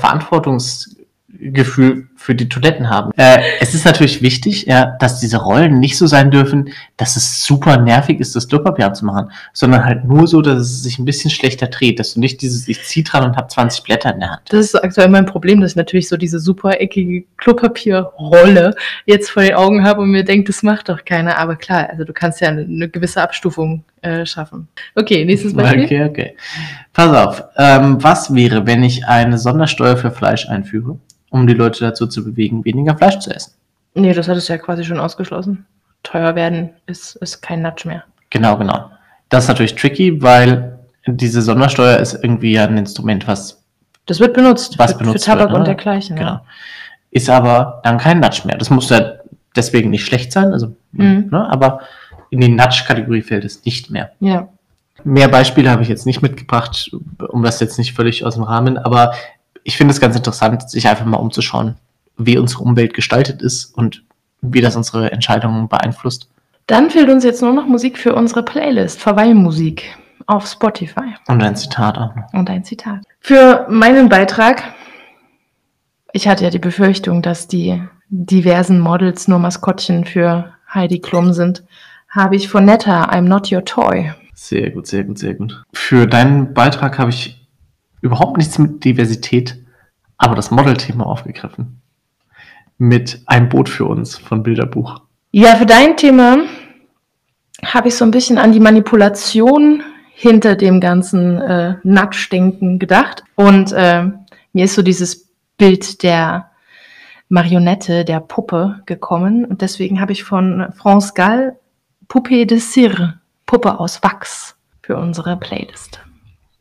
Verantwortungsgefühl 1.41 2.09
für 2.17 2.35
die 2.35 2.49
Toiletten 2.49 2.91
haben. 2.91 3.13
Äh, 3.17 3.41
es 3.61 3.75
ist 3.75 3.85
natürlich 3.85 4.21
wichtig, 4.23 4.67
ja, 4.67 4.97
dass 4.99 5.21
diese 5.21 5.39
Rollen 5.39 5.81
nicht 5.81 5.97
so 5.97 6.07
sein 6.07 6.31
dürfen, 6.31 6.71
dass 6.97 7.17
es 7.17 7.45
super 7.45 7.79
nervig 7.79 8.21
ist, 8.21 8.37
das 8.37 8.49
Klopapier 8.49 8.87
anzumachen, 8.87 9.31
sondern 9.53 9.85
halt 9.85 10.05
nur 10.05 10.27
so, 10.27 10.43
dass 10.43 10.59
es 10.59 10.83
sich 10.83 10.99
ein 10.99 11.05
bisschen 11.05 11.31
schlechter 11.31 11.69
dreht, 11.69 11.99
dass 11.99 12.15
du 12.15 12.21
nicht 12.21 12.43
dieses, 12.43 12.69
ich 12.69 12.83
zieh 12.83 13.03
dran 13.03 13.25
und 13.25 13.37
habe 13.37 13.49
20 13.49 13.85
Blätter 13.85 14.13
in 14.13 14.21
der 14.21 14.31
Hand. 14.33 14.43
das 14.51 14.67
ist 14.67 14.75
aktuell 14.75 15.09
mein 15.09 15.27
Problem, 15.27 15.61
dass 15.61 15.73
ich 15.73 15.77
natürlich 15.77 16.09
so 16.09 16.17
diese 16.17 16.41
super 16.41 16.81
eckige 16.81 17.25
Klopapierrolle 17.39 18.75
jetzt 19.07 19.31
vor 19.31 19.43
den 19.43 19.55
Augen 19.55 19.85
habe 19.85 20.03
und 20.03 20.11
mir 20.11 20.25
denke, 20.25 20.49
das 20.49 20.63
macht 20.63 20.89
doch 20.89 21.05
keiner. 21.05 21.39
Aber 21.39 21.57
klar, 21.57 21.89
also 21.91 22.05
du 22.05 22.13
kannst 22.13 22.41
ja 22.41 22.49
eine, 22.49 22.63
eine 22.63 22.89
gewisse 22.89 23.23
Abstufung 23.23 23.85
äh, 24.03 24.27
schaffen. 24.27 24.69
Okay, 24.95 25.25
nächstes 25.25 25.55
Beispiel. 25.55 25.85
Okay, 25.85 26.05
okay. 26.05 26.37
Pass 26.93 27.15
auf. 27.15 27.45
Ähm, 27.57 28.03
was 28.03 28.35
wäre, 28.35 28.67
wenn 28.67 28.83
ich 28.83 29.07
eine 29.07 29.39
Sondersteuer 29.39 29.97
für 29.97 30.11
Fleisch 30.11 30.49
einführe, 30.49 30.99
um 31.31 31.47
die 31.47 31.55
Leute 31.55 31.81
dazu 31.81 32.07
zu 32.07 32.25
bewegen, 32.25 32.65
weniger 32.65 32.97
Fleisch 32.97 33.19
zu 33.19 33.31
essen? 33.35 33.55
Nee, 33.95 34.13
das 34.13 34.29
hattest 34.29 34.49
du 34.49 34.53
ja 34.53 34.59
quasi 34.59 34.85
schon 34.85 35.01
ausgeschlossen. 35.01 35.67
Teuer 36.03 36.35
werden 36.35 36.71
ist, 36.87 37.17
ist 37.17 37.41
kein 37.43 37.63
Nudge 37.63 37.89
mehr. 37.89 38.05
Genau, 38.31 38.57
genau. 38.57 38.91
Das 39.29 39.45
ist 39.45 39.49
natürlich 39.49 39.75
tricky, 39.75 40.23
weil 40.23 40.79
diese 41.07 41.43
Sondersteuer 41.43 41.99
ist 41.99 42.15
irgendwie 42.23 42.53
ja 42.53 42.65
ein 42.67 42.79
Instrument, 42.79 43.27
was 43.27 43.63
Das 44.07 44.21
wird 44.21 44.35
benutzt, 44.35 44.79
Was 44.79 44.93
für, 44.93 44.99
benutzt 44.99 45.25
für 45.25 45.31
Tabak 45.31 45.49
wird, 45.49 45.55
und 45.55 45.61
ne? 45.61 45.65
dergleichen. 45.67 46.17
genau. 46.17 46.31
Ja. 46.33 46.45
Ist 47.11 47.29
aber 47.29 47.81
dann 47.85 47.99
kein 47.99 48.21
Nudge 48.21 48.43
mehr. 48.45 48.57
Das 48.57 48.71
muss 48.71 48.89
ja 48.91 49.15
deswegen 49.57 49.91
nicht 49.91 50.05
schlecht 50.07 50.31
sein, 50.33 50.53
also, 50.53 50.75
Mhm. 50.93 51.29
ne, 51.31 51.49
aber 51.51 51.81
in 52.31 52.41
die 52.41 52.49
Nudge-Kategorie 52.49 53.23
fällt 53.23 53.45
es 53.45 53.65
nicht 53.65 53.91
mehr. 53.91 54.13
ja. 54.21 54.49
Mehr 55.03 55.29
Beispiele 55.29 55.71
habe 55.71 55.83
ich 55.83 55.89
jetzt 55.89 56.05
nicht 56.05 56.21
mitgebracht, 56.21 56.91
um 57.31 57.43
das 57.43 57.59
jetzt 57.61 57.79
nicht 57.79 57.95
völlig 57.95 58.23
aus 58.27 58.35
dem 58.35 58.43
Rahmen, 58.43 58.77
aber 58.77 59.15
ich 59.65 59.77
finde 59.77 59.93
es 59.93 60.01
ganz 60.01 60.17
interessant, 60.17 60.69
sich 60.71 60.89
einfach 60.89 61.05
mal 61.05 61.17
umzuschauen, 61.17 61.77
wie 62.17 62.39
unsere 62.39 62.63
Umwelt 62.63 62.95
gestaltet 62.95 63.43
ist 63.43 63.67
und 63.77 64.05
wie 64.41 64.61
das 64.61 64.77
unsere 64.77 65.13
Entscheidungen 65.13 65.69
beeinflusst. 65.69 66.29
Dann 66.67 66.91
fehlt 66.91 67.11
uns 67.11 67.25
jetzt 67.25 67.43
nur 67.43 67.53
noch 67.53 67.67
Musik 67.67 67.99
für 67.99 68.15
unsere 68.15 68.45
Playlist, 68.45 69.01
Verweilmusik 69.01 69.97
auf 70.27 70.47
Spotify. 70.47 71.15
Und 71.27 71.43
ein 71.43 71.57
Zitat 71.57 71.99
auch 71.99 72.15
noch. 72.15 72.33
Und 72.33 72.49
ein 72.49 72.65
Zitat. 72.65 73.01
Für 73.19 73.67
meinen 73.69 74.09
Beitrag, 74.09 74.63
ich 76.13 76.29
hatte 76.29 76.45
ja 76.45 76.51
die 76.51 76.59
Befürchtung, 76.59 77.23
dass 77.23 77.49
die 77.49 77.83
diversen 78.09 78.79
Models 78.79 79.29
nur 79.29 79.39
Maskottchen 79.39 80.05
für 80.05 80.53
Heidi 80.73 81.01
Klum 81.01 81.33
sind, 81.33 81.65
habe 82.09 82.37
ich 82.37 82.49
von 82.49 82.65
Netta 82.65 83.11
I'm 83.11 83.23
Not 83.23 83.51
Your 83.51 83.65
Toy. 83.65 84.13
Sehr 84.35 84.71
gut, 84.71 84.87
sehr 84.87 85.05
gut, 85.05 85.19
sehr 85.19 85.35
gut. 85.35 85.63
Für 85.73 86.07
deinen 86.07 86.55
Beitrag 86.55 86.99
habe 86.99 87.11
ich 87.11 87.40
überhaupt 88.01 88.37
nichts 88.37 88.59
mit 88.59 88.85
Diversität, 88.85 89.59
aber 90.17 90.35
das 90.35 90.51
Modelthema 90.51 91.05
aufgegriffen. 91.05 91.81
Mit 92.79 93.23
Ein 93.27 93.49
Boot 93.49 93.69
für 93.69 93.85
uns 93.85 94.17
von 94.17 94.43
Bilderbuch. 94.43 95.03
Ja, 95.33 95.57
für 95.57 95.67
dein 95.67 95.97
Thema 95.97 96.39
habe 97.65 97.89
ich 97.89 97.95
so 97.95 98.05
ein 98.05 98.11
bisschen 98.11 98.39
an 98.39 98.53
die 98.53 98.61
Manipulation 98.61 99.83
hinter 100.13 100.57
dem 100.57 100.81
ganzen 100.81 101.39
äh, 101.39 101.75
Nudge-Denken 101.83 102.79
gedacht. 102.79 103.23
Und 103.37 103.73
äh, 103.73 104.05
mir 104.53 104.65
ist 104.65 104.75
so 104.75 104.83
dieses 104.83 105.31
Bild 105.57 106.03
der 106.03 106.51
Marionette, 107.29 108.05
der 108.05 108.21
Puppe 108.21 108.83
gekommen. 108.87 109.45
Und 109.45 109.63
deswegen 109.63 110.01
habe 110.01 110.13
ich 110.13 110.25
von 110.25 110.73
France 110.75 111.13
Gall 111.15 111.57
Poupée 112.09 112.45
de 112.45 112.59
Cire, 112.59 113.21
Puppe 113.47 113.79
aus 113.79 114.03
Wachs, 114.03 114.57
für 114.83 114.97
unsere 114.97 115.37
Playlist. 115.37 116.01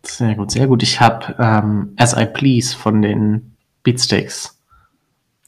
Sehr 0.10 0.36
gut, 0.36 0.52
sehr 0.52 0.68
gut. 0.68 0.84
Ich 0.84 1.00
habe 1.00 1.36
ähm, 1.40 1.94
As 1.98 2.16
I 2.18 2.26
Please 2.26 2.76
von 2.76 3.02
den 3.02 3.56
Beatsteaks. 3.84 4.60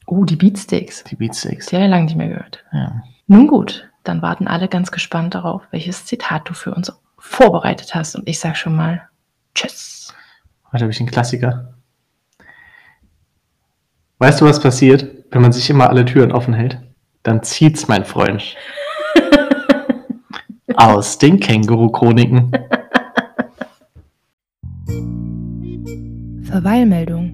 Oh, 0.05 0.23
die 0.23 0.35
Beatsteaks. 0.35 1.03
Die 1.03 1.15
Beatsteaks. 1.15 1.67
Sehr 1.67 1.87
lange 1.87 2.05
nicht 2.05 2.15
mehr 2.15 2.29
gehört. 2.29 2.63
Ja. 2.71 3.01
Nun 3.27 3.47
gut, 3.47 3.89
dann 4.03 4.21
warten 4.21 4.47
alle 4.47 4.67
ganz 4.67 4.91
gespannt 4.91 5.35
darauf, 5.35 5.63
welches 5.71 6.05
Zitat 6.05 6.49
du 6.49 6.53
für 6.53 6.73
uns 6.73 6.91
vorbereitet 7.17 7.95
hast. 7.95 8.15
Und 8.15 8.27
ich 8.27 8.39
sage 8.39 8.55
schon 8.55 8.75
mal 8.75 9.07
Tschüss. 9.55 10.13
Heute 10.71 10.83
habe 10.83 10.91
ich 10.91 10.99
einen 10.99 11.09
Klassiker. 11.09 11.73
Weißt 14.19 14.39
du, 14.39 14.45
was 14.45 14.61
passiert, 14.61 15.07
wenn 15.31 15.41
man 15.41 15.51
sich 15.51 15.69
immer 15.69 15.89
alle 15.89 16.05
Türen 16.05 16.31
offen 16.31 16.53
hält? 16.53 16.79
Dann 17.23 17.43
zieht's, 17.43 17.87
mein 17.87 18.05
Freund. 18.05 18.55
Aus 20.75 21.17
den 21.17 21.39
Känguru-Chroniken. 21.39 22.51
Verweilmeldung. 26.51 27.31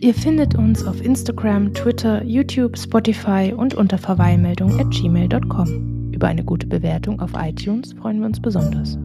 Ihr 0.00 0.12
findet 0.12 0.56
uns 0.56 0.84
auf 0.84 1.00
Instagram, 1.04 1.72
Twitter, 1.72 2.24
YouTube, 2.24 2.76
Spotify 2.76 3.54
und 3.56 3.74
unter 3.74 3.96
verweilmeldung 3.96 4.76
at 4.80 4.90
gmail.com. 4.90 6.10
Über 6.12 6.26
eine 6.26 6.42
gute 6.42 6.66
Bewertung 6.66 7.20
auf 7.20 7.30
iTunes 7.36 7.92
freuen 7.92 8.18
wir 8.18 8.26
uns 8.26 8.40
besonders. 8.40 8.98